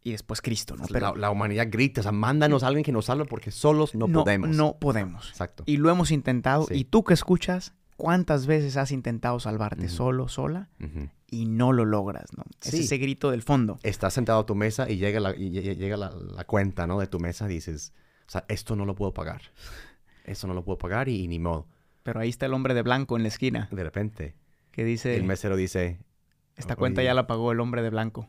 Y 0.04 0.12
después 0.12 0.40
Cristo, 0.40 0.76
¿no? 0.76 0.84
Pero 0.92 1.14
la, 1.14 1.20
la 1.20 1.30
humanidad 1.30 1.66
grita, 1.68 2.00
o 2.00 2.02
sea, 2.02 2.12
mándanos 2.12 2.62
a 2.62 2.68
alguien 2.68 2.84
que 2.84 2.92
nos 2.92 3.06
salve 3.06 3.24
porque 3.24 3.50
solos 3.50 3.92
no, 3.96 4.06
podemos. 4.06 4.50
No 4.50 4.76
podemos. 4.78 5.30
Exacto. 5.30 5.64
Y 5.66 5.78
lo 5.78 5.90
hemos 5.90 6.12
intentado. 6.12 6.66
Sí. 6.66 6.74
Y 6.74 6.84
tú 6.84 7.02
que 7.02 7.14
escuchas, 7.14 7.74
¿cuántas 7.96 8.46
veces 8.46 8.76
has 8.76 8.92
intentado 8.92 9.40
salvarte 9.40 9.88
solo, 9.88 10.28
sola? 10.28 10.68
Y 11.30 11.46
no 11.46 11.72
lo 11.72 11.84
logras, 11.84 12.26
¿no? 12.36 12.44
Es 12.62 12.70
Sí. 12.70 12.80
ese 12.84 12.98
grito 12.98 13.30
del 13.30 13.42
fondo. 13.42 13.78
Estás 13.82 14.14
sentado 14.14 14.40
a 14.40 14.46
tu 14.46 14.54
mesa 14.54 14.88
y 14.88 14.96
llega 14.96 15.18
la, 15.20 15.34
y 15.34 15.50
lle- 15.50 15.76
llega 15.76 15.96
la, 15.96 16.10
la 16.10 16.44
cuenta, 16.44 16.86
¿no? 16.86 17.00
De 17.00 17.06
tu 17.08 17.18
mesa, 17.18 17.46
dices, 17.48 17.92
o 18.26 18.30
sea, 18.30 18.44
esto 18.48 18.76
no 18.76 18.84
lo 18.84 18.94
puedo 18.94 19.12
pagar. 19.12 19.42
Esto 20.24 20.46
no 20.46 20.54
lo 20.54 20.64
puedo 20.64 20.78
pagar 20.78 21.08
y, 21.08 21.26
ni 21.28 21.38
modo. 21.38 21.66
Pero 22.02 22.20
ahí 22.20 22.28
está 22.28 22.46
el 22.46 22.54
hombre 22.54 22.74
de 22.74 22.82
blanco 22.82 23.16
en 23.16 23.22
la 23.22 23.28
esquina 23.28 23.68
De 23.72 23.82
repente, 23.82 24.36
que 24.70 24.84
dice, 24.84 25.16
el 25.16 25.24
mesero 25.24 25.56
dice, 25.56 25.98
esta 26.56 26.76
cuenta 26.76 27.02
ya 27.02 27.14
la 27.14 27.26
pagó 27.26 27.50
el 27.52 27.58
hombre 27.60 27.82
de 27.82 27.90
blanco. 27.90 28.28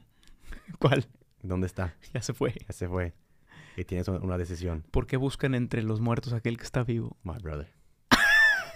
¿Cuál? 0.79 1.05
¿dónde 1.43 1.67
está? 1.67 1.93
Ya 2.13 2.21
se 2.21 2.33
fue. 2.33 2.53
Ya 2.67 2.73
se 2.73 2.87
fue. 2.87 3.13
Y 3.77 3.85
tienes 3.85 4.07
una- 4.07 4.19
una 4.19 4.37
decisión, 4.39 4.83
¿Por 4.89 5.05
qué 5.05 5.17
buscan 5.17 5.53
entre 5.53 5.83
los 5.83 6.01
muertos 6.01 6.33
aquel 6.33 6.57
que 6.57 6.63
está 6.63 6.83
vivo? 6.83 7.15
my 7.23 7.37
brother. 7.37 7.69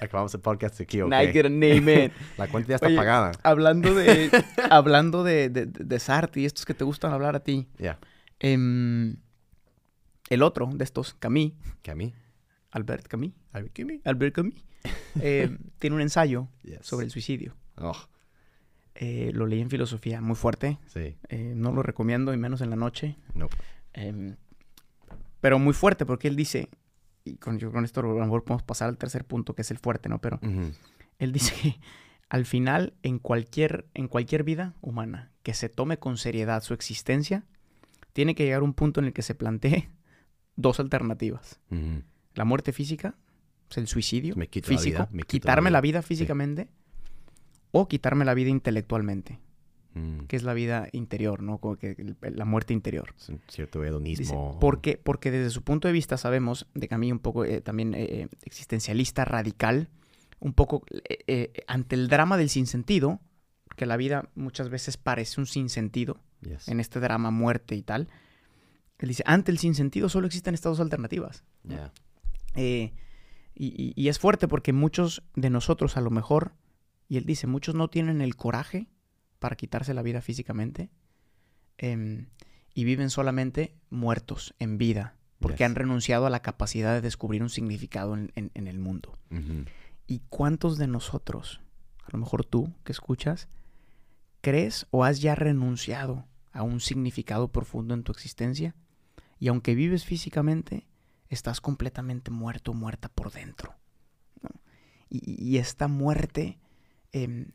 Acabamos 0.02 0.34
el 0.34 0.42
podcast 0.42 0.82
aquí, 0.82 1.00
¿ok? 1.02 1.12
Nike 1.12 1.44
name 1.44 2.06
it. 2.06 2.12
La 2.38 2.48
cuenta 2.48 2.70
ya 2.70 2.76
está 2.76 2.88
Oye, 2.88 2.96
pagada. 2.96 3.32
hablando 3.44 3.94
de, 3.94 4.32
hablando 4.72 5.24
de, 5.24 5.50
de, 5.50 5.68
de 5.68 6.00
Sartre 6.00 6.42
y 6.42 6.46
estos 6.46 6.66
que 6.66 6.74
te 6.74 6.84
gustan 6.84 7.14
hablar 7.14 7.36
a 7.36 7.44
ti. 7.44 7.68
Ya. 7.78 8.00
em, 8.40 9.16
el 10.30 10.42
otro 10.44 10.68
de 10.74 10.84
estos, 10.84 11.14
Camus, 11.14 11.52
¿Que 11.84 11.92
a 11.92 11.96
mí? 11.96 12.14
Albert 12.72 13.08
Camus, 13.08 13.32
¿A 13.54 13.60
mí? 13.62 13.70
¿Que 13.70 13.84
a 13.84 13.86
mí? 13.86 14.02
Albert 14.04 14.34
Camus, 14.36 14.56
eh, 15.22 15.56
tiene 15.78 15.96
un 15.96 16.02
ensayo 16.02 16.48
Yes. 16.64 16.80
sobre 16.82 17.06
el 17.06 17.12
suicidio. 17.12 17.56
Oh, 17.78 17.96
Eh, 18.96 19.32
lo 19.36 19.46
leí 19.46 19.62
en 19.62 19.70
filosofía, 19.70 20.20
muy 20.20 20.36
fuerte. 20.36 20.80
sí. 20.88 21.16
eh, 21.30 21.54
no 21.56 21.72
lo 21.74 21.84
recomiendo, 21.84 22.34
y 22.34 22.38
menos 22.38 22.62
en 22.62 22.70
la 22.72 22.76
noche. 22.76 23.18
No. 23.36 23.50
em, 23.94 24.36
pero 25.42 25.60
muy 25.60 25.74
fuerte, 25.74 26.06
porque 26.06 26.28
él 26.28 26.36
dice, 26.36 26.70
y 27.32 27.38
con, 27.38 27.58
yo 27.60 27.72
con 27.72 27.86
esto 27.86 28.02
a 28.02 28.04
lo 28.04 28.16
mejor 28.16 28.44
podemos 28.44 28.64
pasar 28.64 28.90
al 28.90 28.98
tercer 28.98 29.26
punto, 29.26 29.56
que 29.56 29.62
es 29.62 29.72
el 29.72 29.78
fuerte, 29.78 30.10
¿no? 30.10 30.20
Pero 30.20 30.40
él 31.20 31.32
dice 31.32 31.54
que 31.62 31.80
al 32.30 32.46
final, 32.46 32.94
en 33.04 33.20
cualquier, 33.20 33.88
en 33.94 34.08
cualquier 34.08 34.44
vida 34.44 34.74
humana 34.82 35.32
que 35.44 35.54
se 35.54 35.70
tome 35.70 35.98
con 35.98 36.18
seriedad 36.18 36.64
su 36.64 36.74
existencia, 36.74 37.44
tiene 38.14 38.36
que 38.36 38.46
llegar 38.46 38.64
un 38.64 38.74
punto 38.74 39.00
en 39.00 39.08
el 39.08 39.14
que 39.14 39.22
se 39.22 39.36
plantee 39.36 39.90
dos 40.56 40.80
alternativas. 40.80 41.60
La 42.34 42.46
muerte 42.46 42.72
física, 42.72 43.16
pues 43.68 43.78
el 43.78 43.88
suicidio 43.88 44.36
Me 44.36 44.50
la 44.54 44.62
físico, 44.62 44.98
vida, 44.98 45.10
me 45.12 45.24
quito 45.24 45.48
la 45.48 45.54
quitarme 45.54 45.70
vida. 45.70 45.78
la 45.78 45.82
vida 45.82 46.02
físicamente, 46.02 46.70
o 47.72 47.88
quitarme 47.88 48.26
la 48.26 48.34
vida 48.34 48.50
intelectualmente. 48.50 49.40
Mm, 49.94 50.20
que 50.28 50.38
es 50.38 50.44
la 50.44 50.54
vida 50.54 50.88
interior, 50.94 51.44
¿no? 51.44 51.58
Como 51.58 51.76
que 51.76 51.92
el- 51.98 52.16
la 52.22 52.46
muerte 52.46 52.74
interior. 52.74 53.14
es 53.18 53.28
un 53.30 53.42
cierto 53.50 53.80
Dice, 53.82 53.90
hedonismo. 53.90 54.58
porque, 54.62 54.98
porque 54.98 55.32
desde 55.32 55.50
su 55.50 55.64
punto 55.64 55.88
de 55.90 55.94
vista 55.94 56.16
sabemos, 56.18 56.66
de 56.74 56.88
mí 56.98 57.12
un 57.12 57.20
poco 57.20 57.44
eh, 57.44 57.60
también 57.60 57.94
eh, 57.94 58.04
eh, 58.22 58.28
existencialista, 58.44 59.26
radical, 59.26 59.90
un 60.40 60.54
poco 60.54 60.84
eh, 61.28 61.52
ante 61.68 61.96
el 61.96 62.08
drama 62.08 62.38
del 62.38 62.50
sinsentido, 62.50 63.20
que 63.76 63.86
la 63.86 63.98
vida 63.98 64.30
muchas 64.36 64.70
veces 64.70 64.96
parece 64.98 65.42
un 65.42 65.46
sinsentido, 65.48 66.18
Yes. 66.42 66.68
en 66.70 66.80
este 66.80 67.00
drama 67.00 67.30
muerte 67.30 67.76
y 67.76 67.82
tal, 67.84 68.08
él 68.98 69.10
dice, 69.10 69.24
ante 69.28 69.52
el 69.52 69.58
sinsentido 69.60 70.08
solo 70.10 70.26
existen 70.28 70.54
estas 70.54 70.72
dos 70.72 70.80
alternativas. 70.80 71.44
Yeah. 71.68 71.92
Eh, 72.56 72.94
y, 73.56 73.68
y- 73.68 73.94
y 73.96 74.08
es 74.08 74.20
fuerte 74.20 74.48
porque 74.48 74.74
muchos 74.74 75.22
de 75.36 75.50
nosotros 75.50 75.98
a 75.98 76.02
lo 76.02 76.10
mejor, 76.12 76.54
y 77.10 77.18
él 77.18 77.26
dice, 77.26 77.46
muchos 77.46 77.76
no 77.76 77.90
tienen 77.90 78.22
el 78.22 78.36
coraje 78.36 78.88
para 79.42 79.56
quitarse 79.58 79.94
la 79.94 80.04
vida 80.04 80.22
físicamente 80.22 80.90
em, 81.78 82.28
y 82.76 82.84
viven 82.86 83.10
solamente 83.10 83.76
muertos 83.90 84.54
en 84.60 84.78
vida 84.78 85.16
porque 85.40 85.58
Yes. 85.58 85.66
han 85.66 85.76
renunciado 85.76 86.28
a 86.28 86.30
la 86.30 86.44
capacidad 86.44 86.94
de 86.94 87.02
descubrir 87.02 87.42
un 87.42 87.50
significado 87.50 88.14
en, 88.14 88.32
en- 88.36 88.52
en 88.54 88.68
el 88.68 88.78
mundo. 88.78 89.18
¿Y 90.06 90.20
cuántos 90.30 90.78
de 90.78 90.86
nosotros, 90.88 91.60
a 92.06 92.10
lo 92.12 92.20
mejor 92.20 92.46
tú 92.46 92.72
que 92.84 92.92
escuchas, 92.92 93.48
crees 94.42 94.86
o 94.92 95.04
has 95.04 95.20
ya 95.20 95.34
renunciado 95.34 96.26
a 96.54 96.62
un 96.62 96.80
significado 96.80 97.52
profundo 97.52 97.96
en 97.96 98.04
tu 98.04 98.12
existencia? 98.12 98.76
Y 99.40 99.48
aunque 99.48 99.74
vives 99.74 100.06
físicamente, 100.06 100.86
estás 101.30 101.60
completamente 101.62 102.30
muerto 102.30 102.72
o 102.72 102.74
muerta 102.76 103.10
por 103.10 103.32
dentro. 103.32 103.74
¿no? 104.44 104.50
Y, 105.10 105.44
y 105.44 105.58
esta 105.58 105.88
muerte 105.88 106.60
em, 107.14 107.48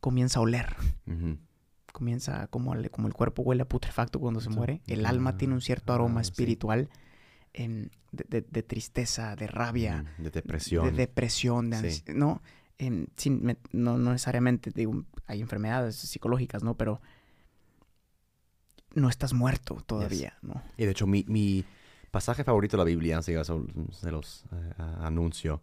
comienza 0.00 0.38
a 0.38 0.42
oler. 0.42 0.76
Comienza 1.92 2.46
como, 2.48 2.74
el- 2.74 2.90
como 2.90 3.06
el 3.08 3.14
cuerpo 3.14 3.42
huele 3.42 3.62
a 3.62 3.68
putrefacto 3.68 4.18
cuando 4.18 4.40
se 4.40 4.48
Sí. 4.50 4.54
muere. 4.56 4.80
El 4.86 5.04
alma 5.06 5.36
tiene 5.36 5.54
un 5.54 5.60
cierto 5.60 5.92
aroma 5.92 6.20
Ah, 6.20 6.24
sí. 6.24 6.30
espiritual 6.30 6.88
em, 7.54 7.90
de, 8.12 8.24
de- 8.28 8.46
de 8.50 8.62
tristeza, 8.62 9.36
de 9.36 9.46
rabia 9.46 10.06
De 10.16 10.30
depresión. 10.30 10.86
de 10.86 10.92
depresión, 10.92 11.68
de 11.68 11.90
Sí. 11.92 12.02
ansi- 12.06 12.14
¿no? 12.14 12.40
Em, 12.78 13.06
sin 13.16 13.44
me- 13.44 13.58
no, 13.72 13.98
no 13.98 14.12
necesariamente, 14.12 14.70
digo, 14.74 15.04
hay 15.26 15.42
enfermedades 15.42 15.96
psicológicas, 15.96 16.62
¿no? 16.62 16.78
Pero 16.78 17.02
no 18.94 19.08
estás 19.08 19.32
muerto 19.32 19.82
todavía, 19.86 20.36
¿no? 20.42 20.62
Y 20.76 20.84
de 20.84 20.90
hecho, 20.92 21.06
mi, 21.06 21.24
mi 21.28 21.64
pasaje 22.10 22.44
favorito 22.44 22.76
de 22.76 22.78
la 22.78 22.84
Biblia, 22.84 23.20
se 23.22 24.10
los 24.10 24.44
eh, 24.52 24.72
a- 24.78 25.06
anuncio, 25.06 25.62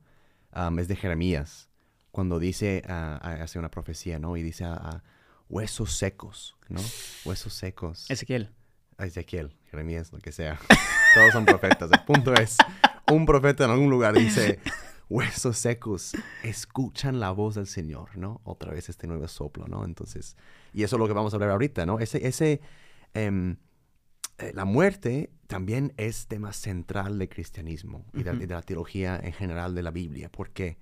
es 0.79 0.87
de 0.87 0.95
Jeremías, 0.95 1.68
cuando 2.11 2.39
dice, 2.39 2.83
ah, 2.87 3.19
ah, 3.21 3.33
hace 3.41 3.59
una 3.59 3.69
profecía, 3.69 4.19
¿no? 4.19 4.35
Y 4.37 4.43
dice, 4.43 4.65
ah, 4.65 4.79
ah, 4.81 5.03
huesos 5.47 5.93
secos, 5.93 6.57
¿no? 6.67 6.81
Huesos 7.25 7.53
secos. 7.53 8.09
Ezequiel. 8.09 8.53
a 8.97 9.05
Ezequiel, 9.05 9.55
Jeremías, 9.69 10.11
lo 10.11 10.19
que 10.19 10.31
sea. 10.31 10.59
Todos 11.13 11.31
son 11.31 11.45
profetas. 11.45 11.89
El 11.91 12.03
punto 12.05 12.33
es, 12.33 12.57
un 13.11 13.25
profeta 13.25 13.65
en 13.65 13.71
algún 13.71 13.89
lugar 13.89 14.13
dice, 14.15 14.59
huesos 15.09 15.57
secos, 15.57 16.13
escuchan 16.43 17.19
la 17.19 17.31
voz 17.31 17.55
del 17.55 17.67
Señor, 17.67 18.17
¿no? 18.17 18.41
Otra 18.43 18.71
vez 18.71 18.89
este 18.89 19.07
nuevo 19.07 19.27
soplo, 19.27 19.67
¿no? 19.67 19.85
Entonces, 19.85 20.35
y 20.73 20.83
eso 20.83 20.95
es 20.95 20.99
lo 20.99 21.07
que 21.07 21.13
vamos 21.13 21.33
a 21.33 21.37
hablar 21.37 21.51
ahorita, 21.51 21.85
¿no? 21.85 21.99
Ese, 21.99 22.27
ese, 22.27 22.61
em, 23.13 23.57
eh, 24.37 24.51
la 24.53 24.65
muerte 24.65 25.31
también 25.47 25.93
es 25.97 26.27
tema 26.27 26.53
central 26.53 27.19
del 27.19 27.29
cristianismo 27.29 28.05
y 28.13 28.23
de, 28.23 28.33
de 28.33 28.47
la 28.47 28.61
teología 28.61 29.19
en 29.21 29.33
general 29.33 29.75
de 29.75 29.83
la 29.83 29.91
Biblia, 29.91 30.29
porque 30.31 30.77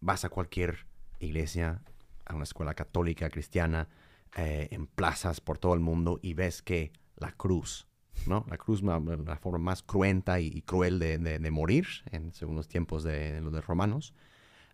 vas 0.00 0.24
a 0.24 0.28
cualquier 0.28 0.86
iglesia, 1.20 1.82
a 2.26 2.34
una 2.34 2.44
escuela 2.44 2.74
católica, 2.74 3.28
cristiana, 3.30 3.88
eh, 4.36 4.68
en 4.70 4.86
plazas 4.86 5.40
por 5.40 5.58
todo 5.58 5.74
el 5.74 5.80
mundo 5.80 6.18
y 6.22 6.34
ves 6.34 6.62
que 6.62 6.92
la 7.16 7.32
cruz, 7.32 7.88
¿no? 8.26 8.44
La 8.48 8.58
cruz, 8.58 8.82
la 8.82 9.36
forma 9.40 9.58
más 9.58 9.82
cruenta 9.82 10.38
y, 10.40 10.46
y 10.48 10.62
cruel 10.62 10.98
de, 10.98 11.18
de- 11.18 11.38
de 11.38 11.50
morir, 11.50 11.86
en, 12.10 12.32
según 12.34 12.56
los 12.56 12.68
tiempos 12.68 13.02
de, 13.04 13.40
los 13.40 13.52
de 13.52 13.60
romanos, 13.60 14.14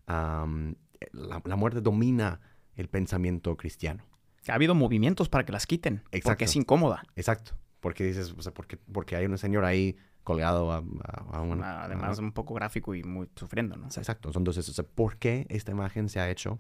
la, 0.06 1.42
la 1.44 1.56
muerte 1.56 1.80
domina 1.80 2.40
el 2.76 2.88
pensamiento 2.88 3.56
cristiano. 3.56 4.04
Ha 4.48 4.54
habido 4.54 4.74
movimientos 4.74 5.28
para 5.28 5.44
que 5.44 5.52
las 5.52 5.66
quiten, 5.66 6.02
porque 6.22 6.44
es 6.44 6.56
incómoda. 6.56 7.02
Exacto. 7.16 7.52
Porque 7.80 8.04
dices, 8.04 8.34
o 8.36 8.42
sea, 8.42 8.52
porque, 8.52 8.76
porque 8.76 9.16
hay 9.16 9.26
un 9.26 9.38
señor 9.38 9.64
ahí 9.64 9.96
colgado 10.24 10.72
a, 10.72 10.78
a- 10.78 11.36
a 11.38 11.40
un- 11.42 11.62
Además, 11.62 12.18
a- 12.18 12.22
un 12.22 12.32
poco 12.32 12.54
gráfico 12.54 12.94
y 12.94 13.04
muy 13.04 13.28
sufriendo, 13.37 13.76
¿no? 13.76 13.87
Exacto. 13.87 14.30
Entonces, 14.34 14.68
o 14.68 14.72
sea, 14.72 14.84
¿por 14.84 15.16
qué 15.18 15.46
esta 15.50 15.70
imagen 15.70 16.08
se 16.08 16.18
ha 16.20 16.28
hecho? 16.30 16.58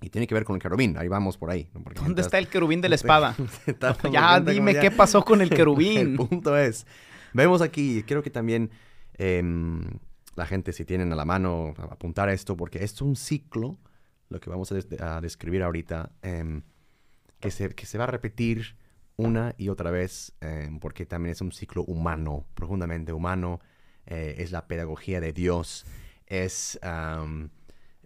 Y 0.00 0.10
tiene 0.10 0.26
que 0.26 0.34
ver 0.34 0.44
con 0.44 0.56
el 0.56 0.62
querubín. 0.62 0.96
Ahí 0.98 1.08
vamos 1.08 1.36
por 1.38 1.50
ahí. 1.50 1.68
¿no? 1.74 1.80
¿Dónde 1.80 2.00
mientras- 2.02 2.26
está 2.26 2.38
el 2.38 2.48
querubín 2.48 2.80
de 2.80 2.88
la 2.88 2.94
espada? 3.02 3.34
Ya, 4.12 4.40
dime 4.40 4.74
ya- 4.74 4.80
qué 4.80 4.90
pasó 4.90 5.24
con 5.24 5.40
el 5.42 5.50
El 5.50 5.56
querubín. 5.56 6.16
punto 6.16 6.56
es, 6.56 6.86
vemos 7.32 7.60
aquí, 7.62 8.02
creo 8.06 8.22
que 8.22 8.30
también 8.30 8.70
em, 9.18 9.82
la 10.36 10.46
gente 10.46 10.72
si 10.72 10.84
tienen 10.84 11.12
a 11.12 11.16
la 11.16 11.24
mano 11.24 11.74
a- 11.78 11.92
apuntar 11.94 12.28
esto, 12.28 12.56
porque 12.56 12.82
es 12.84 13.00
un 13.02 13.16
ciclo, 13.16 13.78
lo 14.28 14.40
que 14.40 14.50
vamos 14.50 14.70
a, 14.72 14.74
des- 14.76 15.00
a 15.00 15.20
describir 15.20 15.62
ahorita, 15.62 16.10
em, 16.22 16.62
que, 17.40 17.50
se, 17.50 17.68
que 17.74 17.86
se 17.86 17.98
va 17.98 18.04
a 18.04 18.08
repetir 18.08 18.76
una 19.16 19.54
y 19.58 19.68
otra 19.68 19.90
vez, 19.90 20.32
em, 20.40 20.78
porque 20.80 21.06
también 21.06 21.32
es 21.32 21.40
un 21.40 21.52
ciclo 21.52 21.84
humano, 21.84 22.46
profundamente 22.54 23.12
humano, 23.12 23.60
eh, 24.06 24.34
es 24.38 24.50
la 24.52 24.66
pedagogía 24.66 25.20
de 25.20 25.32
Dios, 25.32 25.86
es... 26.26 26.78
am, 26.82 27.50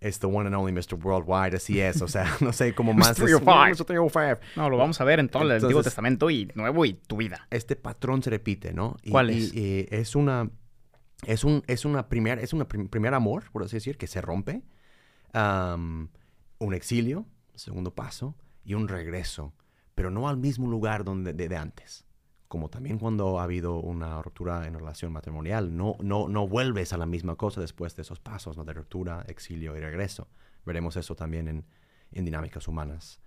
es 0.01 0.21
the 0.21 0.27
one 0.29 0.47
and 0.47 0.55
only 0.55 0.71
Mr. 0.71 0.95
Worldwide, 0.95 1.57
así 1.57 1.81
es, 1.81 2.01
o 2.03 2.07
sea, 2.07 2.25
no 2.41 2.53
sé 2.53 2.73
cómo 2.73 2.93
más... 2.95 3.19
Mr. 3.19 3.25
es- 3.31 3.37
305. 3.41 3.51
Mr. 3.51 3.85
305 3.85 4.41
No, 4.55 4.71
lo 4.71 4.77
vamos 4.77 5.01
a 5.01 5.05
ver 5.05 5.19
en 5.19 5.29
todo 5.29 5.43
el 5.43 5.51
Antiguo 5.51 5.83
Testamento 5.83 6.31
y 6.31 6.49
Nuevo 6.55 6.85
y 6.85 6.93
tu 6.95 7.17
vida. 7.17 7.49
este 7.51 7.75
patrón 7.75 8.23
se 8.23 8.31
repite, 8.31 8.73
¿no? 8.73 8.97
Y- 9.03 9.11
¿Cuál 9.11 9.31
es? 9.31 9.53
y 9.53 9.89
es 9.91 10.15
una 10.15 10.51
es 11.27 11.43
un 11.43 11.65
es 11.67 11.85
una 11.85 12.09
primer 12.09 12.39
es 12.39 12.53
una 12.53 12.69
prim- 12.69 12.87
primer 12.89 13.13
amor, 13.13 13.51
por 13.51 13.65
así 13.65 13.75
decir, 13.75 13.99
que 13.99 14.07
se 14.07 14.21
rompe, 14.21 14.63
un 15.35 16.75
exilio, 16.75 17.27
segundo 17.55 17.93
paso 17.95 18.37
y 18.65 18.75
un 18.75 18.87
regreso, 18.89 19.53
pero 19.99 20.13
no 20.13 20.29
al 20.29 20.37
mismo 20.37 20.69
lugar 20.69 21.03
donde 21.03 21.33
de, 21.33 21.57
antes. 21.57 22.07
Como 22.47 22.71
también 22.71 23.01
cuando 23.01 23.41
ha 23.41 23.43
habido 23.43 23.81
una 23.81 24.23
ruptura 24.23 24.65
en 24.65 24.75
relación 24.75 25.13
matrimonial, 25.13 25.77
no, 25.77 25.97
no, 25.99 26.29
no 26.29 26.47
vuelves 26.47 26.93
a 26.93 26.99
la 26.99 27.05
misma 27.05 27.35
cosa 27.35 27.61
después 27.61 27.97
de 27.97 28.03
esos 28.03 28.21
pasos. 28.21 28.65
De 28.65 28.73
ruptura, 28.73 29.25
exilio 29.27 29.77
y 29.77 29.81
regreso. 29.81 30.29
Veremos 30.65 30.97
eso 30.97 31.17
también 31.17 31.49
en, 31.49 31.65
en 32.13 32.25
dinámicas 32.25 32.69
humanas. 32.69 33.21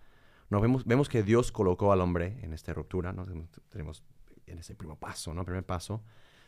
No, 0.50 0.62
vemos, 0.62 0.86
vemos 0.86 1.10
que 1.10 1.24
Dios 1.24 1.52
colocó 1.52 1.92
al 1.92 2.00
hombre 2.00 2.40
en 2.42 2.54
esta 2.54 2.72
ruptura, 2.74 3.12
¿no? 3.12 3.26
Tenemos 3.68 4.02
en 4.48 4.58
ese 4.58 4.74
primer 4.74 4.96
paso, 4.96 5.34
¿no? 5.34 5.44
Primer 5.44 5.66
paso. 5.66 6.02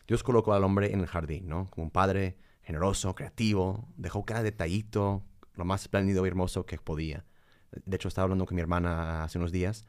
Dios 0.08 0.24
colocó 0.24 0.54
al 0.54 0.64
hombre 0.64 0.94
en 0.94 1.02
el 1.02 1.08
jardín, 1.08 1.50
¿no? 1.50 1.70
Como 1.70 1.84
un 1.84 1.92
padre 1.92 2.38
generoso, 2.62 3.14
creativo, 3.14 3.90
dejó 3.98 4.24
cada 4.24 4.42
detallito 4.42 5.26
lo 5.56 5.66
más 5.66 5.82
espléndido 5.82 6.26
y 6.26 6.30
hermoso 6.30 6.66
que 6.66 6.78
podía. 6.78 7.26
De 7.74 7.98
hecho, 7.98 8.08
estaba 8.08 8.24
hablando 8.24 8.46
con 8.46 8.56
mi 8.56 8.62
hermana 8.62 9.26
hace 9.26 9.38
unos 9.38 9.52
días 9.52 9.86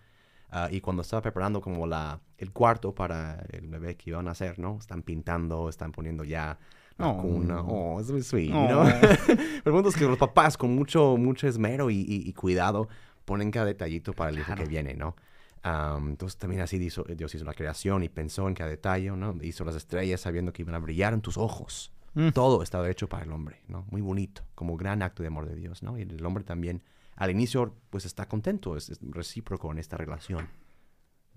ah, 0.54 0.68
y 0.70 0.80
cuando 0.80 1.02
estaba 1.02 1.20
preparando 1.20 1.60
como 1.60 1.86
la, 1.86 2.20
el 2.38 2.50
cuarto 2.52 2.94
para 2.94 3.44
el 3.50 3.66
bebé 3.68 3.96
que 3.96 4.10
iban 4.10 4.28
a 4.28 4.30
hacer, 4.30 4.58
¿no? 4.58 4.78
Están 4.78 5.02
pintando, 5.02 5.68
están 5.68 5.92
poniendo 5.92 6.24
ya 6.24 6.58
la 6.96 7.08
Oh. 7.08 7.20
cuna. 7.20 7.60
Oh, 7.60 8.00
es 8.00 8.10
muy 8.10 8.22
sweet, 8.22 8.52
Oh. 8.54 8.68
¿no? 8.68 8.84
Pero 9.64 9.88
es 9.88 9.96
que 9.96 10.04
los 10.06 10.16
papás 10.16 10.56
con 10.56 10.74
mucho, 10.74 11.16
mucho 11.18 11.46
esmero 11.48 11.90
y, 11.90 11.96
y- 11.96 12.28
y 12.28 12.32
cuidado 12.32 12.88
ponen 13.24 13.50
cada 13.50 13.66
detallito 13.66 14.12
para 14.12 14.30
el 14.30 14.36
hijo 14.38 14.46
Claro. 14.46 14.62
que 14.62 14.68
viene, 14.68 14.94
¿no? 14.94 15.16
Am, 15.62 16.10
entonces 16.10 16.38
también 16.38 16.60
así 16.62 16.76
hizo- 16.76 17.04
Dios 17.04 17.34
hizo 17.34 17.44
la 17.44 17.54
creación 17.54 18.02
y 18.04 18.08
pensó 18.10 18.46
en 18.48 18.54
cada 18.54 18.68
detalle, 18.70 19.10
¿no? 19.10 19.34
Hizo 19.42 19.64
las 19.64 19.74
estrellas 19.76 20.20
sabiendo 20.20 20.52
que 20.52 20.62
iban 20.62 20.74
a 20.74 20.78
brillar 20.78 21.14
en 21.14 21.20
tus 21.22 21.36
ojos. 21.38 21.90
Mm. 22.12 22.28
Todo 22.28 22.62
estaba 22.62 22.88
hecho 22.90 23.08
para 23.08 23.24
el 23.24 23.32
hombre, 23.32 23.62
¿no? 23.66 23.86
Muy 23.90 24.00
bonito, 24.02 24.42
como 24.54 24.76
gran 24.76 25.02
acto 25.02 25.22
de 25.22 25.28
amor 25.28 25.46
de 25.48 25.56
Dios, 25.56 25.82
¿no? 25.82 25.98
Y 25.98 26.02
el 26.02 26.24
hombre 26.24 26.44
también, 26.44 26.82
al 27.16 27.30
inicio, 27.30 27.74
pues 27.90 28.04
está 28.04 28.26
contento, 28.28 28.76
es, 28.76 28.90
es 28.90 28.98
recíproco 29.02 29.70
en 29.72 29.78
esta 29.78 29.96
relación, 29.96 30.48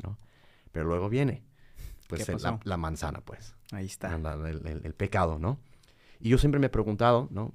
¿no? 0.04 0.18
Pero 0.72 0.86
luego 0.86 1.10
viene, 1.10 1.44
pues, 2.08 2.26
¿Qué 2.26 2.32
el- 2.32 2.38
la, 2.64 2.78
manzana, 2.78 3.22
pues, 3.22 3.56
Ahí 3.72 3.86
está. 3.86 4.18
la- 4.18 4.36
la- 4.36 4.50
el, 4.50 4.66
el- 4.68 4.86
el 4.86 4.94
pecado, 4.94 5.40
¿no? 5.40 5.60
Y 6.20 6.30
yo 6.30 6.38
siempre 6.38 6.60
me 6.60 6.68
he 6.68 6.70
preguntado, 6.70 7.28
¿no? 7.32 7.54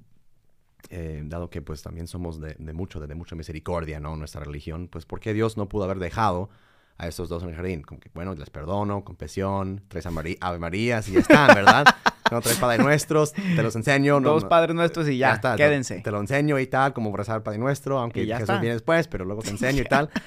Eh, 0.89 1.21
dado 1.25 1.49
que 1.49 1.61
pues 1.61 1.81
también 1.81 2.07
somos 2.07 2.41
de, 2.41 2.55
de 2.59 2.73
mucho, 2.73 2.99
de, 2.99 3.15
mucha 3.15 3.35
misericordia, 3.35 3.99
¿no? 4.01 4.15
Nuestra 4.17 4.43
religión, 4.43 4.89
pues 4.89 5.05
¿por 5.05 5.19
qué 5.21 5.33
Dios 5.33 5.55
no 5.55 5.69
pudo 5.69 5.85
haber 5.85 5.99
dejado 5.99 6.49
a 6.97 7.07
estos 7.07 7.29
dos 7.29 7.41
en 7.43 7.49
el 7.49 7.55
jardín? 7.55 7.81
Como 7.83 7.99
que, 8.01 8.09
bueno, 8.13 8.35
les 8.35 8.49
perdono, 8.49 9.03
confesión, 9.05 9.81
tres 9.87 10.05
Ave 10.05 10.59
Marías 10.59 11.07
y 11.07 11.13
ya 11.13 11.19
están, 11.19 11.55
¿verdad? 11.55 11.85
no, 12.31 12.41
tres 12.41 12.57
Padre 12.57 12.83
Nuestros, 12.83 13.33
te 13.33 13.61
los 13.63 13.75
enseño. 13.75 14.19
No, 14.19 14.29
Dos 14.31 14.45
padres 14.45 14.75
nuestros 14.75 15.07
y 15.09 15.17
ya, 15.17 15.33
está, 15.33 15.55
te- 15.55 15.63
quédense. 15.63 15.99
Te, 16.01 16.11
lo 16.11 16.19
enseño 16.19 16.59
y 16.59 16.67
tal, 16.67 16.93
como 16.93 17.15
rezar 17.15 17.43
Padre 17.43 17.59
Nuestro, 17.59 17.99
aunque 17.99 18.25
ya 18.25 18.35
Jesús 18.37 18.49
está. 18.49 18.59
viene 18.61 18.73
después, 18.75 19.07
pero 19.07 19.25
luego 19.25 19.41
te 19.41 19.49
enseño 19.51 19.81
y 19.81 19.85
tal. 19.85 20.09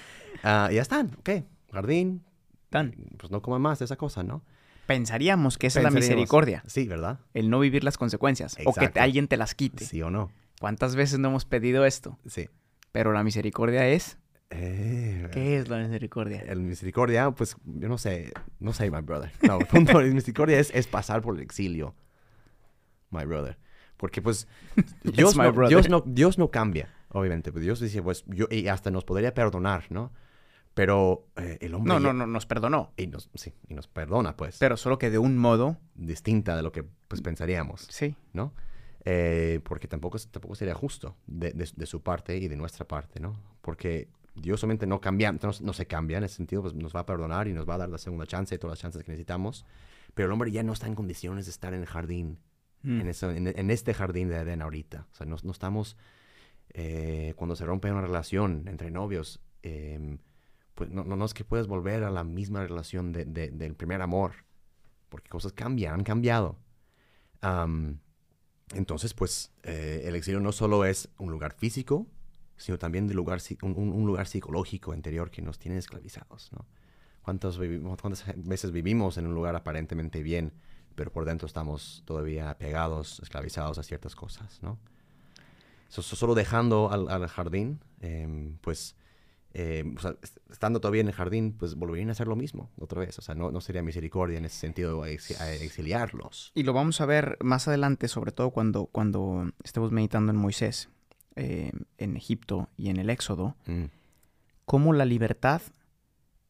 Ah, 0.42 0.68
y 0.70 0.74
ya 0.74 0.82
están, 0.82 1.10
ok, 1.18 1.30
jardín, 1.72 2.22
Tan. 2.70 2.94
pues 3.16 3.32
no 3.32 3.40
coman 3.42 3.62
más 3.62 3.78
de 3.80 3.86
esa 3.86 3.96
cosa, 3.96 4.22
¿no? 4.22 4.44
Pensaríamos 4.86 5.58
que 5.58 5.66
esa 5.66 5.80
es 5.80 5.84
la 5.84 5.90
misericordia, 5.90 6.62
Sí, 6.66 6.86
¿verdad? 6.86 7.18
el 7.34 7.50
no 7.50 7.58
vivir 7.58 7.82
las 7.82 7.96
consecuencias 7.98 8.56
o 8.64 8.72
que 8.72 8.88
te- 8.88 9.00
alguien 9.00 9.26
te 9.28 9.36
las 9.38 9.54
quite. 9.54 9.84
Sí 9.84 10.02
o 10.02 10.10
no. 10.10 10.30
¿Cuántas 10.60 10.94
veces 10.94 11.18
no 11.18 11.28
hemos 11.28 11.44
pedido 11.46 11.84
esto? 11.86 12.18
Sí. 12.26 12.48
Pero 12.92 13.12
la 13.12 13.24
misericordia 13.24 13.88
es 13.88 14.18
Eh, 14.50 15.28
¿Qué 15.32 15.58
es 15.58 15.68
la 15.68 15.78
misericordia? 15.78 16.40
El 16.46 16.60
misericordia, 16.60 17.30
pues 17.32 17.56
yo 17.64 17.88
no 17.88 17.98
sé, 17.98 18.32
no 18.60 18.72
sé, 18.72 18.90
my 18.90 19.00
brother. 19.00 19.32
No, 19.42 19.58
el 19.60 19.66
punto 19.66 19.98
de 19.98 20.10
misericordia 20.12 20.58
es, 20.58 20.70
es 20.74 20.86
pasar 20.86 21.20
por 21.22 21.34
el 21.36 21.42
exilio, 21.42 21.94
my 23.10 23.24
brother. 23.24 23.58
Porque 23.96 24.22
pues 24.22 24.46
Dios, 25.02 25.36
my 25.36 25.44
no, 25.44 25.52
brother. 25.52 25.68
Dios, 25.70 25.88
no, 25.88 26.02
Dios 26.06 26.38
no 26.38 26.50
cambia, 26.50 26.88
obviamente. 27.08 27.50
Pues 27.52 27.64
Dios 27.64 27.80
dice, 27.80 28.02
pues 28.02 28.24
yo, 28.26 28.46
y 28.50 28.68
hasta 28.68 28.90
nos 28.90 29.04
podría 29.04 29.34
perdonar, 29.34 29.84
¿no? 29.90 30.12
Pero 30.74 31.26
eh, 31.36 31.56
el 31.62 31.74
hombre... 31.74 31.94
No, 31.94 32.00
no, 32.00 32.12
no, 32.12 32.26
nos 32.26 32.44
perdonó. 32.44 32.92
Y 32.98 33.06
nos, 33.06 33.30
sí, 33.34 33.54
y 33.66 33.72
nos 33.74 33.88
perdona, 33.88 34.36
pues, 34.36 34.58
Pero 34.58 34.76
solo 34.76 34.98
que 34.98 35.10
de 35.10 35.16
un 35.18 35.38
modo, 35.38 35.78
distinta 35.94 36.54
de 36.54 36.62
lo 36.62 36.70
que 36.70 36.84
pues 37.08 37.22
pensaríamos, 37.22 37.86
sí. 37.90 38.14
¿no? 38.34 38.52
Eh, 39.06 39.60
porque 39.64 39.88
tampoco, 39.88 40.18
tampoco 40.30 40.54
sería 40.54 40.74
justo 40.74 41.16
de, 41.26 41.52
de- 41.52 41.70
de 41.74 41.86
su 41.86 42.02
parte 42.02 42.36
y 42.36 42.48
de 42.48 42.56
nuestra 42.56 42.86
parte, 42.86 43.20
¿no? 43.20 43.40
Porque 43.62 44.08
Dios 44.36 44.60
solamente 44.60 44.86
no 44.86 45.00
cambia, 45.00 45.32
no, 45.32 45.50
no 45.60 45.72
se 45.72 45.86
cambia 45.86 46.18
en 46.18 46.24
ese 46.24 46.36
sentido, 46.36 46.62
pues 46.62 46.74
nos 46.74 46.94
va 46.94 47.00
a 47.00 47.06
perdonar 47.06 47.48
y 47.48 47.52
nos 47.52 47.68
va 47.68 47.74
a 47.74 47.78
dar 47.78 47.88
la 47.88 47.98
segunda 47.98 48.26
chance 48.26 48.54
y 48.54 48.58
todas 48.58 48.72
las 48.72 48.80
chances 48.80 49.02
que 49.02 49.10
necesitamos. 49.10 49.64
Pero 50.14 50.26
el 50.26 50.32
hombre 50.32 50.50
ya 50.50 50.62
no 50.62 50.72
está 50.72 50.86
en 50.86 50.94
condiciones 50.94 51.46
de 51.46 51.50
estar 51.50 51.72
en 51.74 51.80
el 51.80 51.86
jardín, 51.86 52.38
Mm. 52.82 53.00
en, 53.00 53.08
eso- 53.08 53.30
en- 53.30 53.48
en 53.58 53.70
este 53.70 53.94
jardín 53.94 54.28
de 54.28 54.36
Edén 54.36 54.62
ahorita. 54.62 55.06
O 55.10 55.14
sea, 55.14 55.26
no, 55.26 55.36
no 55.42 55.50
estamos, 55.50 55.96
eh, 56.74 57.32
cuando 57.36 57.56
se 57.56 57.64
rompe 57.64 57.90
una 57.90 58.02
relación 58.02 58.64
entre 58.68 58.90
novios, 58.90 59.40
em, 59.62 60.18
pues 60.74 60.90
no, 60.90 61.02
no, 61.04 61.16
no 61.16 61.24
es 61.24 61.32
que 61.34 61.42
puedes 61.44 61.66
volver 61.66 62.04
a 62.04 62.10
la 62.10 62.22
misma 62.22 62.62
relación 62.66 63.12
de- 63.12 63.24
de- 63.24 63.50
del 63.50 63.74
primer 63.74 64.02
amor, 64.02 64.32
porque 65.08 65.28
cosas 65.30 65.52
cambian, 65.52 65.94
han 65.94 66.04
cambiado. 66.04 66.58
Am, 67.40 67.98
entonces, 68.74 69.14
pues, 69.14 69.52
eh, 69.62 70.02
el 70.04 70.14
exilio 70.16 70.40
no 70.40 70.52
solo 70.52 70.84
es 70.84 71.08
un 71.18 71.30
lugar 71.30 71.52
físico, 71.54 72.06
sino 72.56 72.78
también 72.78 73.06
de 73.06 73.14
lugar, 73.14 73.40
un, 73.62 73.76
un- 73.76 74.06
lugar 74.06 74.26
psicológico 74.26 74.94
interior 74.94 75.30
que 75.30 75.42
nos 75.42 75.58
tiene 75.58 75.78
esclavizados, 75.78 76.50
¿no? 76.52 76.64
¿Cuántos 77.22 77.58
vivimos, 77.58 78.00
¿Cuántas 78.00 78.24
veces 78.36 78.70
vivimos 78.72 79.18
en 79.18 79.26
un 79.26 79.34
lugar 79.34 79.56
aparentemente 79.56 80.22
bien, 80.22 80.52
pero 80.94 81.12
por 81.12 81.24
dentro 81.24 81.46
estamos 81.46 82.02
todavía 82.06 82.56
pegados, 82.58 83.20
esclavizados 83.20 83.78
a 83.78 83.82
ciertas 83.82 84.14
cosas, 84.14 84.60
¿no? 84.62 84.78
So- 85.88 86.02
so- 86.02 86.16
solo 86.16 86.34
dejando 86.34 86.90
al, 86.90 87.08
al 87.08 87.26
jardín, 87.28 87.80
em, 88.00 88.56
pues, 88.58 88.96
em, 89.54 89.96
o 89.96 90.00
sea, 90.00 90.16
est- 90.22 90.38
estando 90.50 90.80
todavía 90.80 91.00
en 91.00 91.08
el 91.08 91.14
jardín, 91.14 91.52
pues 91.58 91.74
volverían 91.76 92.08
a 92.08 92.12
hacer 92.12 92.26
lo 92.28 92.36
mismo 92.36 92.70
otra 92.78 93.00
vez. 93.00 93.18
O 93.18 93.22
sea, 93.22 93.34
no, 93.34 93.50
no 93.50 93.60
sería 93.60 93.82
misericordia 93.82 94.38
en 94.38 94.44
ese 94.44 94.58
sentido 94.58 95.04
ex- 95.06 95.40
exiliarlos. 95.62 96.52
Y 96.54 96.62
lo 96.64 96.72
vamos 96.72 97.00
a 97.00 97.06
ver 97.06 97.38
más 97.40 97.66
adelante, 97.68 98.08
sobre 98.08 98.32
todo 98.32 98.50
cuando, 98.50 98.86
cuando 98.86 99.50
estemos 99.64 99.92
meditando 99.92 100.32
en 100.32 100.38
Moisés, 100.38 100.90
eh, 101.36 101.72
en 101.98 102.16
Egipto 102.16 102.68
y 102.76 102.88
en 102.90 102.96
el 102.96 103.10
Éxodo, 103.10 103.54
Mm, 103.66 103.84
cómo 104.64 104.92
la 104.92 105.04
libertad, 105.04 105.62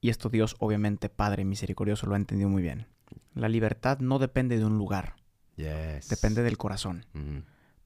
y 0.00 0.10
esto 0.10 0.28
Dios 0.28 0.56
obviamente 0.58 1.08
Padre 1.08 1.44
misericordioso 1.44 2.06
lo 2.06 2.14
ha 2.14 2.18
entendido 2.18 2.48
muy 2.48 2.62
bien, 2.62 2.86
la 3.34 3.48
libertad 3.48 3.98
no 4.00 4.18
depende 4.18 4.58
de 4.58 4.64
un 4.64 4.78
lugar, 4.78 5.16
Yes. 5.56 6.08
depende 6.08 6.42
del 6.42 6.56
corazón. 6.58 7.04
Mm, 7.14 7.38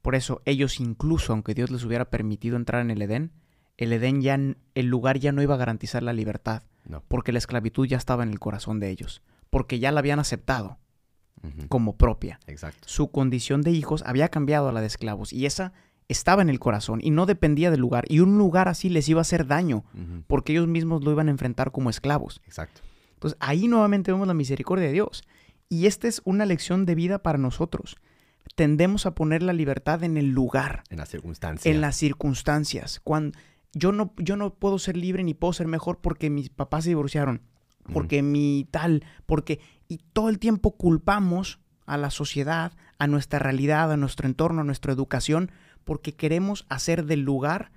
Por 0.02 0.14
eso 0.14 0.40
ellos 0.46 0.80
incluso, 0.80 1.32
aunque 1.34 1.52
Dios 1.52 1.70
les 1.70 1.84
hubiera 1.84 2.06
permitido 2.10 2.56
entrar 2.56 2.80
en 2.80 2.90
el 2.90 3.02
Edén, 3.02 3.32
el 3.76 3.92
Edén 3.92 4.22
ya, 4.22 4.34
el 4.74 4.86
lugar 4.86 5.18
ya 5.18 5.30
no 5.32 5.42
iba 5.42 5.54
a 5.54 5.58
garantizar 5.58 6.02
la 6.02 6.12
libertad, 6.14 6.62
No. 6.88 7.02
porque 7.06 7.32
la 7.32 7.38
esclavitud 7.38 7.86
ya 7.86 7.98
estaba 7.98 8.22
en 8.22 8.30
el 8.30 8.38
corazón 8.40 8.80
de 8.80 8.88
ellos, 8.88 9.20
porque 9.50 9.78
ya 9.78 9.92
la 9.92 10.00
habían 10.00 10.18
aceptado 10.18 10.78
como 11.68 11.96
propia. 11.96 12.38
Exacto. 12.46 12.86
Su 12.86 13.10
condición 13.10 13.62
de 13.62 13.70
hijos 13.72 14.02
había 14.06 14.28
cambiado 14.28 14.68
a 14.68 14.72
la 14.72 14.80
de 14.80 14.86
esclavos 14.86 15.32
y 15.32 15.46
esa 15.46 15.72
estaba 16.10 16.42
en 16.42 16.50
el 16.50 16.58
corazón 16.58 17.00
y 17.02 17.10
no 17.10 17.26
dependía 17.26 17.70
del 17.70 17.80
lugar. 17.80 18.04
Y 18.08 18.20
un 18.20 18.36
lugar 18.36 18.68
así 18.68 18.88
les 18.88 19.08
iba 19.08 19.20
a 19.20 19.22
hacer 19.22 19.46
daño, 19.46 19.84
porque 20.26 20.52
ellos 20.52 20.66
mismos 20.66 21.04
lo 21.04 21.12
iban 21.12 21.28
a 21.28 21.30
enfrentar 21.30 21.70
como 21.70 21.90
esclavos. 21.90 22.40
Exacto. 22.46 22.80
Entonces 23.14 23.36
ahí 23.40 23.68
nuevamente 23.68 24.12
vemos 24.12 24.26
la 24.26 24.34
misericordia 24.34 24.86
de 24.86 24.92
Dios. 24.92 25.22
Y 25.68 25.86
esta 25.86 26.08
es 26.08 26.20
una 26.24 26.46
lección 26.46 26.84
de 26.84 26.94
vida 26.94 27.22
para 27.22 27.38
nosotros. 27.38 27.96
Tendemos 28.56 29.06
a 29.06 29.14
poner 29.14 29.42
la 29.42 29.52
libertad 29.52 30.02
en 30.02 30.16
el 30.16 30.30
lugar, 30.30 30.82
En 30.90 30.98
las 30.98 31.10
circunstancias. 31.10 31.72
en 31.72 31.80
las 31.80 31.96
circunstancias. 31.96 33.00
Cuando 33.04 33.38
yo 33.72 33.92
no, 33.92 34.12
yo 34.16 34.36
no 34.36 34.54
puedo 34.54 34.78
ser 34.78 34.96
libre 34.96 35.22
ni 35.22 35.34
puedo 35.34 35.52
ser 35.52 35.68
mejor 35.68 36.00
porque 36.00 36.28
mis 36.30 36.50
papás 36.50 36.84
se 36.84 36.90
divorciaron, 36.90 37.42
porque 37.92 38.22
mi 38.22 38.66
tal, 38.70 39.04
porque 39.26 39.60
y 39.86 39.98
todo 40.12 40.28
el 40.28 40.38
tiempo 40.38 40.76
culpamos 40.76 41.60
a 41.86 41.96
la 41.96 42.10
sociedad, 42.10 42.72
a 42.98 43.06
nuestra 43.06 43.38
realidad, 43.38 43.92
a 43.92 43.96
nuestro 43.96 44.26
entorno, 44.26 44.60
a 44.62 44.64
nuestra 44.64 44.92
educación, 44.92 45.50
porque 45.84 46.14
queremos 46.14 46.66
hacer 46.68 47.04
del 47.06 47.20
lugar 47.20 47.72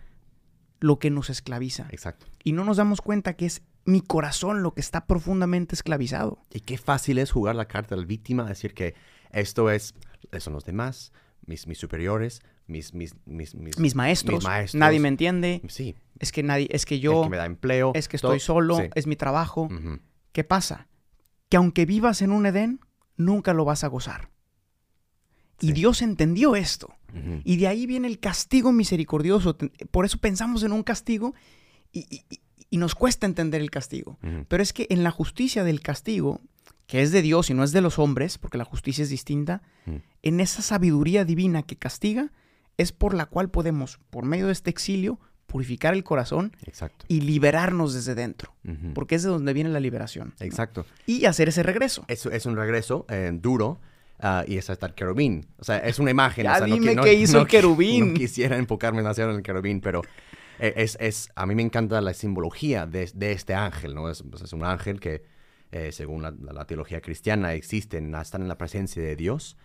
lo 0.80 1.00
que 1.00 1.10
nos 1.10 1.30
esclaviza. 1.30 1.88
Exacto. 1.92 2.26
Y 2.44 2.52
no 2.52 2.63
nos 2.66 2.78
damos 2.78 3.02
cuenta 3.02 3.36
que 3.36 3.46
es 3.46 3.62
mi 3.86 4.02
corazón 4.02 4.63
lo 4.63 4.74
que 4.74 4.82
está 4.82 5.06
profundamente 5.06 5.76
esclavizado. 5.76 6.39
Y 6.52 6.62
qué 6.62 6.78
fácil 6.78 7.18
es 7.18 7.32
jugar 7.32 7.56
la 7.56 7.68
carta 7.68 7.96
del 7.96 8.06
víctima, 8.06 8.46
decir 8.46 8.74
que 8.74 8.96
esto 9.32 9.70
es, 9.70 9.94
son 10.39 10.54
los 10.54 10.63
demás, 10.66 11.12
mis, 11.46 11.68
mis 11.68 11.78
superiores, 11.78 12.42
mis, 12.68 12.94
mis, 12.94 13.13
mis, 13.26 13.56
mis, 13.56 13.96
maestros, 13.96 14.36
mis 14.36 14.44
maestros. 14.44 14.80
nadie 14.80 15.00
me 15.00 15.10
entiende, 15.10 15.62
Sí, 15.68 15.96
es 16.20 16.32
que 16.32 16.44
nadie, 16.44 16.68
es 16.72 16.86
que 16.86 17.00
yo, 17.00 17.24
que 17.24 17.30
me 17.30 17.38
da 17.38 17.46
empleo. 17.46 17.92
es 17.96 18.08
que 18.08 18.18
todo- 18.18 18.34
estoy 18.34 18.46
solo, 18.46 18.78
sí. 18.78 18.84
es 18.96 19.08
mi 19.08 19.16
trabajo. 19.18 19.70
¿Qué 20.32 20.44
pasa? 20.44 20.88
Que 21.50 21.58
aunque 21.58 21.86
vivas 21.86 22.22
en 22.22 22.32
un 22.32 22.46
Edén, 22.46 22.80
nunca 23.18 23.54
lo 23.54 23.66
vas 23.66 23.84
a 23.84 23.88
gozar. 23.88 24.30
Y. 25.60 25.72
Dios 25.74 26.02
entendió 26.02 26.56
esto. 26.56 26.94
Y 27.43 27.58
de 27.58 27.67
ahí 27.67 27.86
viene 27.86 28.08
el 28.08 28.19
castigo 28.19 28.71
misericordioso. 28.71 29.58
Por 29.91 30.06
eso 30.06 30.17
pensamos 30.17 30.63
en 30.63 30.71
un 30.71 30.84
castigo 30.84 31.34
y, 31.91 31.99
y- 32.10 32.23
y- 32.30 32.39
y 32.69 32.78
nos 32.78 32.95
cuesta 32.95 33.28
entender 33.28 33.62
el 33.62 33.69
castigo. 33.69 34.17
Pero 34.47 34.63
es 34.63 34.73
que 34.73 34.88
en 34.89 35.04
la 35.04 35.12
justicia 35.12 35.63
del 35.63 35.80
castigo, 35.82 36.41
que 36.88 37.02
es 37.04 37.12
de 37.12 37.21
Dios 37.21 37.49
y 37.49 37.54
no 37.54 37.63
es 37.63 37.71
de 37.71 37.82
los 37.82 37.99
hombres, 37.99 38.38
porque 38.39 38.58
la 38.58 38.65
justicia 38.65 39.04
es 39.04 39.10
distinta, 39.10 39.62
en 40.23 40.39
esa 40.39 40.62
sabiduría 40.63 41.23
divina 41.26 41.62
que 41.63 41.76
castiga, 41.76 42.32
es 42.78 42.91
por 42.91 43.13
la 43.13 43.28
cual 43.28 43.52
podemos, 43.52 43.99
por 44.10 44.26
medio 44.26 44.47
de 44.47 44.54
este 44.54 44.71
exilio, 44.71 45.19
purificar 45.45 45.93
el 45.93 46.04
corazón 46.04 46.56
Exacto. 46.65 47.06
y 47.08 47.21
liberarnos 47.21 47.93
desde 47.93 48.15
dentro. 48.15 48.56
Porque 48.95 49.13
es 49.13 49.21
de 49.23 49.30
donde 49.30 49.54
viene 49.54 49.69
la 49.69 49.80
liberación. 49.80 50.34
¿no? 50.39 50.45
Exacto. 50.45 50.84
Y 51.06 51.26
hacer 51.26 51.49
ese 51.49 51.62
regreso. 51.62 52.06
Es, 52.08 52.26
es 52.26 52.47
un 52.47 52.56
regreso 52.56 53.06
eh, 53.10 53.30
duro 53.34 53.80
ah, 54.23 54.43
y 54.47 54.57
es 54.57 54.69
hasta 54.71 54.88
el 54.88 54.95
querubín. 54.95 55.45
O 55.59 55.63
sea, 55.63 55.77
es 55.77 55.99
una 55.99 56.09
imagen. 56.09 56.45
Ya 56.45 56.53
o 56.53 56.57
sea, 56.57 56.65
dime 56.65 56.93
qui- 56.93 56.95
no- 56.95 57.03
qué 57.03 57.13
hizo 57.13 57.38
el 57.41 57.47
querubín. 57.47 58.07
No 58.09 58.13
quisiera 58.15 58.57
enfocarme 58.57 58.99
demasiado 59.01 59.29
en 59.29 59.38
el 59.38 59.43
querubín, 59.43 59.79
pero 59.81 60.01
eh, 60.59 60.73
es, 60.77 60.97
es, 60.99 61.29
a 61.36 61.45
mí 61.45 61.53
me 61.53 61.62
encanta 61.62 62.01
la 62.01 62.13
simbología 62.15 62.88
de, 62.88 63.12
de 63.13 63.31
este 63.33 63.53
ángel, 63.53 63.93
¿no? 63.93 64.09
Es, 64.09 64.23
pues, 64.23 64.41
es 64.41 64.53
un 64.53 64.63
ángel 64.63 64.99
que, 64.99 65.23
eh, 65.71 65.91
según 65.91 66.21
la, 66.23 66.31
la- 66.31 66.53
la 66.53 66.65
teología 66.65 67.01
cristiana, 67.01 67.53
existe, 67.53 67.97
en 67.97 68.12
la- 68.12 68.21
están 68.21 68.41
en 68.41 68.47
la 68.47 68.57
presencia 68.57 69.03
de 69.03 69.15
Dios. 69.15 69.57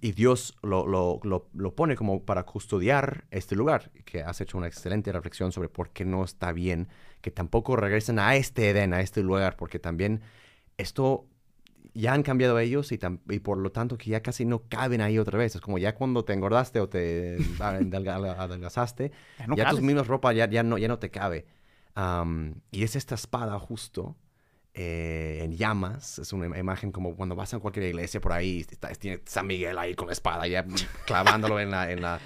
y 0.00 0.12
Dios 0.12 0.54
lo, 0.62 0.86
lo- 0.86 1.18
lo- 1.24 1.48
lo 1.54 1.74
pone 1.74 1.96
como 1.96 2.22
para 2.24 2.44
custodiar 2.44 3.24
este 3.30 3.56
lugar, 3.56 3.90
que 4.04 4.22
has 4.22 4.40
hecho 4.40 4.56
una 4.58 4.66
excelente 4.68 5.10
reflexión 5.10 5.50
sobre 5.52 5.68
por 5.68 5.90
qué 5.90 6.04
no 6.04 6.22
está 6.22 6.52
bien 6.52 6.86
que 7.22 7.30
tampoco 7.30 7.74
regresen 7.76 8.18
a 8.18 8.36
este 8.36 8.70
Edén, 8.70 8.92
a 8.94 9.00
este 9.00 9.22
lugar, 9.22 9.56
porque 9.56 9.78
también 9.78 10.20
esto 10.76 11.26
ya 11.94 12.14
han 12.14 12.22
cambiado 12.22 12.58
ellos 12.58 12.90
y, 12.92 12.98
por 12.98 13.58
lo 13.58 13.70
tanto 13.72 13.98
que 13.98 14.10
ya 14.10 14.22
casi 14.22 14.44
no 14.44 14.62
caben 14.68 15.00
ahí 15.00 15.18
otra 15.18 15.38
vez. 15.38 15.54
Es 15.56 15.60
como 15.60 15.78
ya 15.78 15.94
cuando 15.94 16.24
te 16.24 16.32
engordaste 16.32 16.80
o 16.80 16.88
te 16.88 17.36
adelga- 17.58 18.36
adelgazaste, 18.38 19.12
Ya 19.38 19.46
no 19.46 19.56
ya 19.56 19.70
tus 19.70 19.80
mismas 19.82 20.06
ropa 20.06 20.32
ya, 20.32 20.48
ya, 20.48 20.62
no, 20.62 20.78
ya 20.78 20.88
no 20.88 20.98
te 20.98 21.10
cabe. 21.10 21.46
Y 22.70 22.82
es 22.84 22.96
esta 22.96 23.14
espada 23.14 23.58
justo 23.58 24.16
eh, 24.74 25.40
en 25.42 25.52
llamas. 25.56 26.18
Es 26.18 26.32
una 26.32 26.46
im- 26.46 26.58
imagen 26.58 26.92
como 26.92 27.14
cuando 27.14 27.36
vas 27.36 27.52
a 27.52 27.58
cualquier 27.58 27.86
iglesia 27.86 28.20
por 28.20 28.32
ahí, 28.32 28.60
está, 28.70 28.88
tiene 28.94 29.20
San 29.26 29.46
Miguel 29.46 29.76
ahí 29.78 29.94
con 29.94 30.06
la 30.06 30.12
espada 30.14 30.46
ya 30.46 30.64
clavándolo 31.06 31.60
en, 31.60 31.70
la, 31.70 31.90
en, 31.92 32.00
la, 32.00 32.20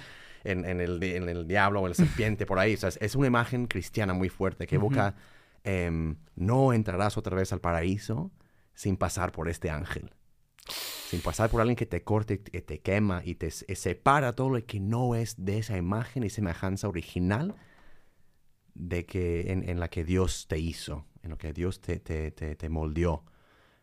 en, 0.45 0.63
en 0.63 0.79
el, 0.79 1.03
en 1.03 1.27
el 1.27 1.45
diablo 1.47 1.81
o 1.81 1.85
en 1.85 1.89
la 1.89 1.95
serpiente 1.95 2.45
por 2.45 2.57
ahí. 2.59 2.75
O 2.75 2.77
sea, 2.77 2.87
es, 2.89 2.97
es 3.01 3.15
una 3.15 3.27
imagen 3.27 3.67
cristiana 3.67 4.13
muy 4.13 4.29
fuerte 4.29 4.65
que 4.65 4.75
evoca, 4.75 5.15
em, 5.65 6.15
no 6.35 6.71
entrarás 6.71 7.17
otra 7.17 7.35
vez 7.35 7.51
al 7.51 7.59
paraíso 7.59 8.31
sin 8.77 8.95
pasar 8.95 9.31
por 9.31 9.49
este 9.49 9.71
ángel. 9.71 10.11
Sin 11.09 11.21
pasar 11.21 11.49
por 11.49 11.61
alguien 11.61 11.75
que 11.75 11.87
te 11.87 12.03
corte, 12.03 12.35
y 12.35 12.37
te, 12.37 12.61
te 12.61 12.79
quema 12.79 13.23
y 13.25 13.33
te 13.35 13.49
se- 13.49 13.75
separa 13.75 14.35
todo 14.35 14.49
lo 14.51 14.65
que 14.65 14.79
no 14.79 15.15
es 15.15 15.43
de 15.43 15.57
esa 15.57 15.77
imagen 15.77 16.23
y 16.23 16.29
semejanza 16.29 16.87
original 16.87 17.55
de 18.75 19.07
que 19.07 19.51
en, 19.51 19.79
la 19.79 19.89
que 19.89 20.03
Dios 20.03 20.45
te 20.47 20.59
hizo, 20.59 21.05
en 21.23 21.31
lo 21.31 21.39
que 21.39 21.53
Dios 21.53 21.81
te, 21.81 21.99
te, 21.99 22.29
te, 22.31 22.69
moldeó. 22.69 23.23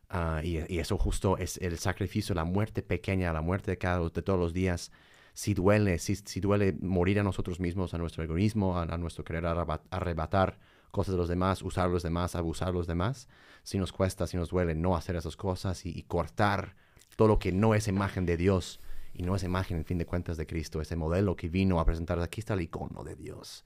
Ah, 0.09 0.43
y, 0.45 0.59
eso 0.79 0.97
justo 0.97 1.39
es 1.39 1.57
el 1.59 1.77
sacrificio, 1.79 2.33
la 2.37 2.45
muerte 2.45 2.83
pequeña, 2.83 3.33
la 3.33 3.41
muerte 3.41 3.73
de, 3.73 3.79
cada, 3.79 3.99
de 4.09 4.23
todos 4.23 4.39
los 4.39 4.53
días. 4.53 4.93
Si 5.33 5.55
duele, 5.55 5.99
si, 5.99 6.15
si 6.15 6.39
duele 6.39 6.77
morir 6.81 7.19
a 7.19 7.25
nosotros 7.25 7.59
mismos, 7.59 7.95
a 7.95 7.99
nuestro 7.99 8.23
egoísmo, 8.23 8.79
a, 8.79 8.83
a 8.83 8.97
nuestro 8.99 9.25
querer 9.25 9.45
arreba- 9.47 9.83
arrebatar 9.91 10.61
cosas 10.95 11.13
de 11.13 11.19
los 11.19 11.29
demás, 11.29 11.61
usar 11.63 11.87
a 11.87 11.89
los 11.89 12.03
demás, 12.03 12.37
abusar 12.37 12.69
a 12.69 12.73
los 12.73 12.87
demás, 12.87 13.29
si 13.65 13.79
nos 13.79 13.93
cuesta, 13.93 14.27
si 14.27 14.37
nos 14.37 14.51
duele 14.51 14.75
no 14.75 14.97
hacer 14.97 15.17
esas 15.17 15.37
cosas 15.37 15.85
y, 15.85 15.91
y 15.91 16.05
cortar 16.05 16.77
todo 17.17 17.29
lo 17.29 17.39
que 17.39 17.51
no 17.53 17.75
es 17.75 17.89
imagen 17.89 18.25
de 18.25 18.37
Dios 18.37 18.81
y 19.13 19.25
no 19.25 19.35
es 19.35 19.43
imagen, 19.43 19.79
en 19.79 19.85
fin 19.85 19.99
de 19.99 20.07
cuentas, 20.07 20.37
de 20.37 20.47
Cristo, 20.47 20.81
ese 20.81 20.97
modelo 20.97 21.35
que 21.37 21.49
vino 21.49 21.81
a 21.81 21.85
presentar, 21.85 22.19
aquí 22.21 22.41
está 22.41 22.55
el 22.55 22.61
icono 22.63 23.03
de 23.05 23.17
Dios. 23.17 23.65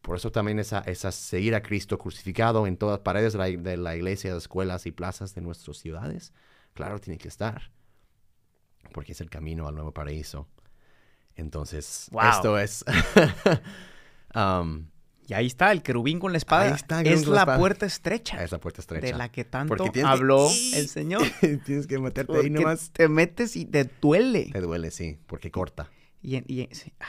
Por 0.00 0.16
eso 0.16 0.32
también 0.32 0.58
esa, 0.58 0.80
esa 0.80 1.12
seguir 1.12 1.54
a 1.54 1.62
Cristo 1.62 1.98
crucificado 1.98 2.66
en 2.66 2.76
todas 2.78 3.00
paredes 3.00 3.34
de 3.34 3.38
la, 3.38 3.44
de 3.46 3.76
la 3.76 3.94
iglesia, 3.96 4.32
de 4.32 4.38
escuelas 4.38 4.86
y 4.86 4.90
plazas 4.90 5.34
de 5.34 5.42
nuestras 5.42 5.76
ciudades, 5.76 6.32
claro, 6.72 6.98
tiene 6.98 7.18
que 7.18 7.28
estar. 7.28 7.70
Porque 8.92 9.12
es 9.12 9.20
el 9.20 9.28
camino 9.28 9.68
al 9.68 9.74
nuevo 9.74 9.92
paraíso. 9.92 10.48
Entonces, 11.36 12.08
Wow. 12.10 12.30
esto 12.30 12.58
es... 12.58 12.84
um, 14.34 14.86
Y 15.30 15.34
ahí 15.34 15.46
está, 15.46 15.70
el 15.70 15.82
querubín 15.84 16.18
con 16.18 16.32
la 16.32 16.38
espada. 16.38 16.64
Ahí 16.64 16.72
está, 16.72 17.02
es 17.02 17.24
la 17.28 17.38
espada. 17.42 17.56
puerta 17.58 17.86
estrecha 17.86 18.42
es 18.42 18.50
la 18.50 18.58
puerta 18.58 18.80
estrecha. 18.80 19.06
de 19.06 19.12
la 19.12 19.30
que 19.30 19.44
tanto 19.44 19.92
que- 19.92 20.02
habló 20.02 20.48
el 20.74 20.88
Señor. 20.88 21.22
tienes 21.64 21.86
que 21.86 22.00
meterte 22.00 22.32
Porque 22.32 22.46
ahí 22.48 22.50
nomás. 22.50 22.90
te 22.90 23.08
metes 23.08 23.54
y 23.54 23.64
te 23.64 23.88
duele. 24.02 24.50
Te 24.52 24.60
duele, 24.60 24.90
sí, 24.90 25.18
porque 25.28 25.52
corta. 25.52 25.88
Y, 26.20 26.40
sí. 26.72 26.92
Ah, 26.98 27.06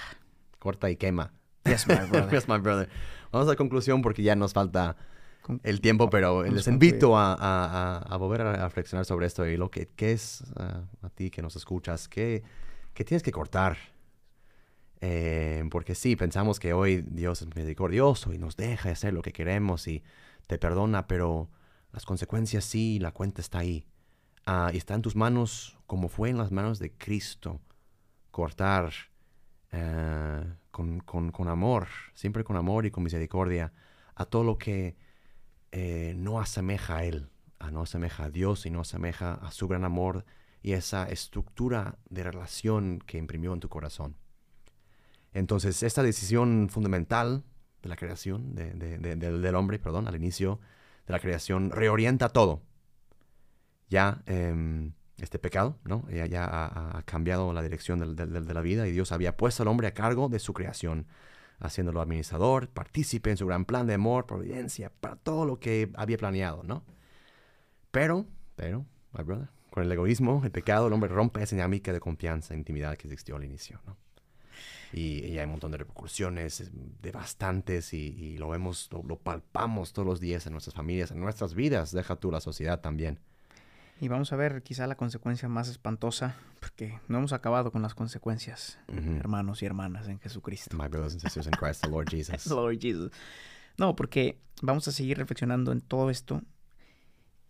Corta 0.59 0.91
y 0.91 0.97
quema. 0.97 1.33
Yes, 1.65 1.87
my 1.87 1.95
brother. 2.11 2.29
Yes, 2.29 2.47
my 2.47 2.59
brother. 2.59 2.89
Vamos 3.31 3.47
a 3.47 3.51
la 3.53 3.55
conclusión 3.57 4.03
porque 4.03 4.21
ya 4.21 4.35
nos 4.35 4.53
falta 4.53 4.95
el 5.63 5.81
tiempo, 5.81 6.11
pero 6.11 6.43
les 6.43 6.67
invito 6.67 7.17
a, 7.17 7.33
a- 7.33 7.37
a- 7.39 7.97
a 7.97 8.17
volver 8.17 8.41
a 8.41 8.63
reflexionar 8.65 9.05
sobre 9.05 9.25
esto 9.25 9.47
y 9.47 9.57
lo 9.57 9.71
que 9.71 9.87
qué 9.95 10.11
es 10.11 10.43
ah, 10.57 10.83
a 11.01 11.09
ti 11.09 11.31
que 11.31 11.41
nos 11.41 11.55
escuchas, 11.55 12.07
qué, 12.07 12.43
qué 12.93 13.03
tienes 13.03 13.23
que 13.23 13.31
cortar. 13.31 13.77
Eh, 15.01 15.63
porque 15.71 15.95
sí, 15.95 16.15
pensamos 16.15 16.59
que 16.59 16.73
hoy 16.73 17.01
Dios 17.01 17.41
es 17.41 17.47
misericordioso 17.47 18.33
y 18.33 18.37
nos 18.37 18.55
deja 18.55 18.91
hacer 18.91 19.13
lo 19.13 19.21
que 19.23 19.33
queremos 19.33 19.87
y 19.87 20.03
te 20.47 20.57
perdona, 20.59 21.07
pero 21.07 21.49
las 21.91 22.05
consecuencias 22.05 22.65
sí, 22.65 22.99
la 22.99 23.11
cuenta 23.11 23.41
está 23.41 23.59
ahí. 23.59 23.85
Ah, 24.45 24.71
y 24.73 24.77
está 24.77 24.95
en 24.95 25.01
tus 25.01 25.15
manos 25.15 25.77
como 25.87 26.07
fue 26.09 26.29
en 26.29 26.37
las 26.37 26.51
manos 26.51 26.79
de 26.79 26.91
Cristo. 26.93 27.59
Cortar 28.31 28.91
eh, 29.71 30.43
con, 30.71 30.99
con- 31.01 31.31
con 31.31 31.47
amor, 31.49 31.87
siempre 32.13 32.43
con 32.43 32.55
amor 32.57 32.85
y 32.85 32.91
con 32.91 33.03
misericordia, 33.03 33.73
a 34.15 34.25
todo 34.25 34.43
lo 34.43 34.57
que 34.57 34.95
eh, 35.71 36.13
no 36.17 36.39
asemeja 36.39 36.97
a 36.97 37.05
Él, 37.05 37.29
a 37.59 37.71
no 37.71 37.81
asemeja 37.83 38.25
a 38.25 38.29
Dios 38.29 38.65
y 38.65 38.69
no 38.71 38.81
asemeja 38.81 39.33
a 39.35 39.51
su 39.51 39.67
gran 39.67 39.83
amor 39.85 40.25
y 40.63 40.73
esa 40.73 41.09
estructura 41.09 41.97
de 42.09 42.23
relación 42.23 42.99
que 43.05 43.17
imprimió 43.17 43.53
en 43.53 43.59
tu 43.59 43.69
corazón. 43.69 44.15
Entonces, 45.33 45.83
esta 45.83 46.03
decisión 46.03 46.69
fundamental 46.69 47.43
de 47.81 47.89
la 47.89 47.95
creación, 47.95 48.53
de- 48.55 48.73
de- 48.73 48.97
de- 48.97 49.15
del- 49.15 49.55
hombre, 49.55 49.79
perdón, 49.79 50.07
al 50.07 50.15
inicio 50.15 50.59
de 51.07 51.13
la 51.13 51.19
creación, 51.19 51.71
reorienta 51.71 52.29
todo. 52.29 52.61
Ya 53.89 54.23
em, 54.25 54.93
este 55.17 55.39
pecado, 55.39 55.77
¿no? 55.83 56.07
Ya, 56.09 56.45
ha, 56.45 56.97
ha 56.97 57.03
cambiado 57.03 57.53
la 57.53 57.61
dirección 57.61 57.99
de 58.15 58.53
la 58.53 58.61
vida 58.61 58.87
y 58.87 58.91
Dios 58.91 59.11
había 59.11 59.37
puesto 59.37 59.63
al 59.63 59.69
hombre 59.69 59.87
a 59.87 59.93
cargo 59.93 60.29
de 60.29 60.39
su 60.39 60.53
creación, 60.53 61.07
haciéndolo 61.59 62.01
administrador, 62.01 62.69
partícipe 62.69 63.29
en 63.29 63.37
su 63.37 63.45
gran 63.45 63.65
plan 63.65 63.85
de 63.87 63.93
amor, 63.95 64.25
providencia, 64.25 64.91
para 64.99 65.15
todo 65.15 65.45
lo 65.45 65.59
que 65.59 65.91
había 65.95 66.17
planeado, 66.17 66.63
¿no? 66.63 66.83
Pero, 67.91 68.25
pero, 68.55 68.85
my 69.13 69.23
brother, 69.23 69.49
con 69.69 69.83
el 69.83 69.91
egoísmo, 69.91 70.41
el 70.43 70.51
pecado, 70.51 70.87
el 70.87 70.93
hombre 70.93 71.09
rompe 71.09 71.43
esa 71.43 71.55
dinámica 71.55 71.93
de 71.93 71.99
confianza 71.99 72.53
e 72.53 72.57
intimidad 72.57 72.97
que 72.97 73.07
existió 73.07 73.35
al 73.35 73.43
inicio, 73.43 73.79
¿no? 73.85 73.97
Y, 74.93 75.25
y 75.25 75.39
hay 75.39 75.45
un 75.45 75.51
montón 75.51 75.71
de 75.71 75.77
repercusiones 75.77 76.61
eh, 76.61 76.69
devastantes 77.01 77.93
y, 77.93 77.97
y 77.97 78.37
lo 78.37 78.49
vemos, 78.49 78.89
lo, 78.91 79.03
lo 79.03 79.17
palpamos 79.17 79.93
todos 79.93 80.05
los 80.05 80.19
días 80.19 80.45
en 80.47 80.53
nuestras 80.53 80.75
familias, 80.75 81.11
en 81.11 81.19
nuestras 81.19 81.53
vidas, 81.53 81.91
deja 81.91 82.17
tú 82.17 82.31
la 82.31 82.41
sociedad 82.41 82.81
también. 82.81 83.19
Y 84.01 84.07
vamos 84.07 84.33
a 84.33 84.35
ver 84.35 84.63
quizá 84.63 84.87
la 84.87 84.95
consecuencia 84.95 85.47
más 85.47 85.69
espantosa, 85.69 86.35
porque 86.59 86.99
no 87.07 87.19
hemos 87.19 87.33
acabado 87.33 87.71
con 87.71 87.83
las 87.83 87.93
consecuencias, 87.93 88.79
hermanos 88.87 89.61
y 89.61 89.67
hermanas 89.67 90.07
en 90.07 90.19
Jesucristo. 90.19 90.75
My 90.75 90.87
brothers 90.87 91.13
and 91.13 91.21
sisters 91.21 91.45
in 91.45 91.53
Christ, 91.53 91.83
the 91.83 91.89
Lord 91.89 92.09
Jesus. 92.09 92.47
Lord 92.49 92.79
Jesus. 92.79 93.11
No, 93.77 93.95
porque 93.95 94.41
vamos 94.63 94.87
a 94.87 94.91
seguir 94.91 95.19
reflexionando 95.19 95.71
en 95.71 95.81
todo 95.81 96.09
esto 96.09 96.41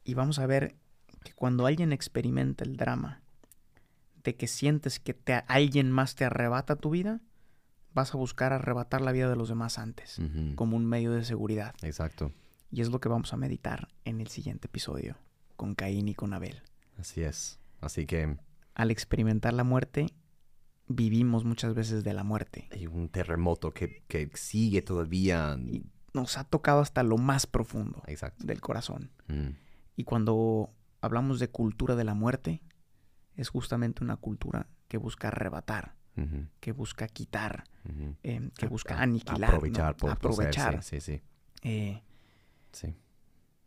y 0.03 0.13
vamos 0.13 0.39
a 0.39 0.45
ver 0.45 0.75
que 1.23 1.31
cuando 1.31 1.65
alguien 1.65 1.93
experimenta 1.93 2.65
el 2.65 2.75
drama 2.75 3.21
de 4.21 4.35
que 4.35 4.47
sientes 4.47 4.99
que 4.99 5.13
te, 5.13 5.33
alguien 5.47 5.89
más 5.89 6.15
te 6.15 6.25
arrebata 6.25 6.75
tu 6.75 6.89
vida, 6.89 7.21
vas 7.93 8.13
a 8.13 8.17
buscar 8.17 8.53
arrebatar 8.53 9.01
la 9.01 9.11
vida 9.11 9.29
de 9.29 9.35
los 9.35 9.49
demás 9.49 9.77
antes, 9.79 10.19
como 10.55 10.77
un 10.77 10.85
medio 10.85 11.11
de 11.11 11.23
seguridad. 11.23 11.75
Exacto, 11.81 12.31
Y 12.71 12.81
es 12.81 12.89
lo 12.89 12.99
que 12.99 13.09
vamos 13.09 13.33
a 13.33 13.37
meditar 13.37 13.89
en 14.05 14.21
el 14.21 14.27
siguiente 14.27 14.67
episodio, 14.67 15.17
con 15.57 15.75
Caín 15.75 16.07
y 16.07 16.15
con 16.15 16.33
Abel. 16.33 16.61
así 16.97 17.21
es. 17.21 17.59
Así 17.81 18.05
que 18.05 18.37
Al 18.75 18.91
experimentar 18.91 19.53
la 19.53 19.63
muerte, 19.63 20.07
vivimos 20.87 21.45
muchas 21.45 21.73
veces 21.73 22.03
de 22.03 22.13
la 22.13 22.23
muerte. 22.23 22.67
hay 22.71 22.87
un 22.87 23.09
terremoto 23.09 23.73
que, 23.73 24.03
que 24.07 24.29
sigue 24.35 24.81
todavía. 24.81 25.57
Y 25.67 25.83
nos 26.13 26.37
ha 26.37 26.43
tocado 26.43 26.81
hasta 26.81 27.03
lo 27.03 27.17
más 27.17 27.47
profundo 27.47 28.03
Exacto. 28.07 28.45
del 28.45 28.61
corazón. 28.61 29.11
Mm. 29.27 29.49
Y 29.95 30.03
cuando 30.03 30.73
hablamos 31.01 31.39
de 31.39 31.49
cultura 31.49 31.95
de 31.95 32.03
la 32.03 32.13
muerte, 32.13 32.61
es 33.35 33.49
justamente 33.49 34.03
una 34.03 34.17
cultura 34.17 34.67
que 34.87 34.97
busca 34.97 35.29
arrebatar, 35.29 35.95
Que 36.59 36.71
busca 36.71 37.07
quitar, 37.07 37.63
eh, 38.23 38.49
que 38.57 38.67
busca 38.67 38.95
a- 38.97 39.01
aniquilar, 39.03 39.39
¿no? 39.39 39.45
Aprovechar, 39.57 39.95
por 39.97 40.11
aprovechar. 40.11 40.83
Sí, 40.83 40.99
sí, 41.01 41.21
Eh, 41.63 42.01
sí. 42.71 42.95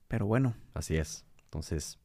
pero 0.09 0.26
bueno, 0.26 0.54
Así 0.74 0.96
es. 0.96 1.24
Entonces, 1.44 1.98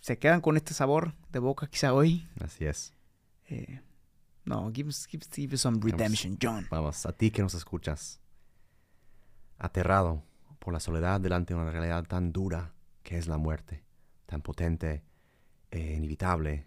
se 0.00 0.18
quedan 0.18 0.40
con 0.40 0.56
este 0.56 0.74
sabor 0.74 1.14
de 1.30 1.38
boca 1.38 1.66
quizá 1.68 1.92
hoy. 1.92 2.26
así 2.40 2.64
es. 2.66 2.94
Eh, 3.48 3.80
no, 4.44 4.70
give 4.72 4.88
us, 4.90 5.06
give 5.06 5.22
us- 5.26 5.34
give 5.34 5.54
us 5.54 5.60
some 5.60 5.78
redemption, 5.82 6.38
John. 6.40 6.66
Vamos, 6.70 7.04
a 7.06 7.12
ti 7.12 7.30
que 7.30 7.42
nos 7.42 7.54
escuchas, 7.54 8.20
aterrado 9.58 10.22
por 10.58 10.72
la 10.72 10.80
soledad 10.80 11.20
delante 11.20 11.54
de 11.54 11.60
una 11.60 11.70
realidad 11.70 12.04
tan 12.04 12.32
dura 12.32 12.72
que 13.02 13.18
es 13.18 13.26
la 13.26 13.38
muerte, 13.38 13.84
tan 14.26 14.40
potente 14.42 15.02
e 15.70 15.94
inevitable, 15.94 16.66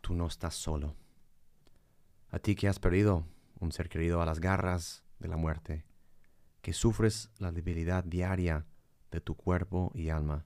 tú 0.00 0.14
no 0.14 0.26
estás 0.26 0.54
solo. 0.54 0.94
A 2.32 2.40
ti 2.40 2.56
que 2.56 2.66
has 2.66 2.80
perdido 2.80 3.24
un 3.60 3.70
ser 3.70 3.88
querido 3.88 4.20
a 4.20 4.26
las 4.26 4.40
garras 4.40 5.04
de 5.20 5.28
la 5.28 5.36
muerte, 5.36 5.84
que 6.60 6.72
sufres 6.72 7.30
la 7.38 7.52
debilidad 7.52 8.02
diaria 8.02 8.66
de 9.12 9.20
tu 9.20 9.36
cuerpo 9.36 9.92
y 9.94 10.08
alma, 10.08 10.44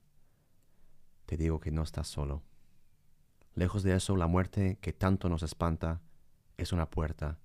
te 1.24 1.38
digo 1.38 1.58
que 1.60 1.70
no 1.70 1.82
estás 1.82 2.08
solo. 2.08 2.42
Lejos 3.54 3.82
de 3.82 3.96
eso, 3.96 4.14
la 4.16 4.26
muerte 4.26 4.76
que 4.82 4.92
tanto 4.92 5.30
nos 5.30 5.42
espanta 5.42 6.02
es 6.58 6.72
una 6.72 6.90
puerta 6.90 7.38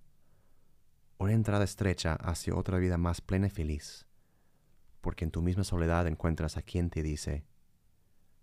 una 1.21 1.33
entrada 1.33 1.63
estrecha 1.63 2.15
hacia 2.15 2.55
otra 2.55 2.79
vida 2.79 2.97
más 2.97 3.21
plena 3.21 3.45
y 3.45 3.51
feliz, 3.51 4.07
porque 5.01 5.23
en 5.23 5.29
tu 5.29 5.43
misma 5.43 5.63
soledad 5.63 6.07
encuentras 6.07 6.57
a 6.57 6.63
quien 6.63 6.89
te 6.89 7.03
dice, 7.03 7.45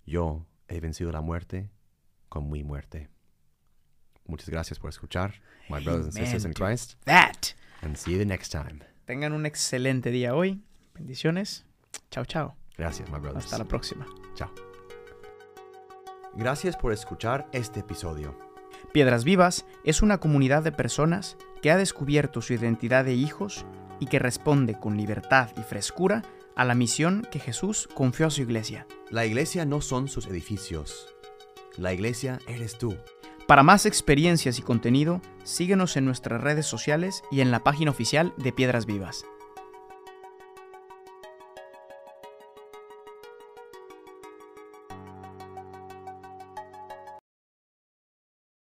yo 0.06 0.46
he 0.68 0.78
vencido 0.78 1.11
la 1.11 1.20
muerte 1.20 1.72
con 2.28 2.48
mi 2.48 2.62
muerte. 2.62 3.11
Muchas 4.28 4.48
gracias 4.50 4.78
por 4.78 4.90
escuchar, 4.90 5.34
my 5.68 5.82
brothers 5.82 6.06
and 6.06 6.12
sisters 6.14 6.44
in 6.44 6.52
Christ, 6.52 6.94
That. 7.06 7.54
and 7.82 7.96
see 7.96 8.12
you 8.12 8.18
the 8.18 8.26
next 8.26 8.50
time. 8.50 8.80
Tengan 9.06 9.32
un 9.32 9.46
excelente 9.46 10.10
día 10.10 10.34
hoy. 10.34 10.62
Bendiciones. 10.94 11.64
Chao, 12.10 12.24
chao. 12.24 12.54
Gracias, 12.76 13.08
my 13.10 13.18
brothers. 13.18 13.46
Hasta 13.46 13.58
la 13.58 13.64
próxima. 13.64 14.06
Chao. 14.34 14.50
Gracias 16.34 16.76
por 16.76 16.92
escuchar 16.92 17.48
este 17.52 17.80
episodio. 17.80 18.38
Piedras 18.92 19.24
Vivas 19.24 19.64
es 19.84 20.02
una 20.02 20.18
comunidad 20.18 20.62
de 20.62 20.72
personas 20.72 21.36
que 21.62 21.70
ha 21.70 21.76
descubierto 21.76 22.42
su 22.42 22.52
identidad 22.52 23.04
de 23.04 23.14
hijos 23.14 23.64
y 23.98 24.06
que 24.06 24.18
responde 24.18 24.78
con 24.78 24.96
libertad 24.96 25.50
y 25.56 25.62
frescura 25.62 26.22
a 26.54 26.64
la 26.64 26.74
misión 26.74 27.26
que 27.30 27.38
Jesús 27.38 27.88
confió 27.94 28.26
a 28.26 28.30
su 28.30 28.42
iglesia. 28.42 28.86
La 29.10 29.24
iglesia 29.24 29.64
no 29.64 29.80
son 29.80 30.08
sus 30.08 30.26
edificios. 30.26 31.14
La 31.76 31.92
iglesia 31.94 32.38
eres 32.46 32.76
tú. 32.76 32.96
Para 33.48 33.62
más 33.62 33.87
experiencias 33.87 34.58
y 34.58 34.62
contenido, 34.62 35.22
síguenos 35.42 35.96
en 35.96 36.04
nuestras 36.04 36.42
redes 36.42 36.66
sociales 36.66 37.24
y 37.30 37.40
en 37.40 37.50
la 37.50 37.64
página 37.64 37.90
oficial 37.90 38.34
de 38.37 38.52
Piedras 38.52 38.84
Vivas. 38.84 39.24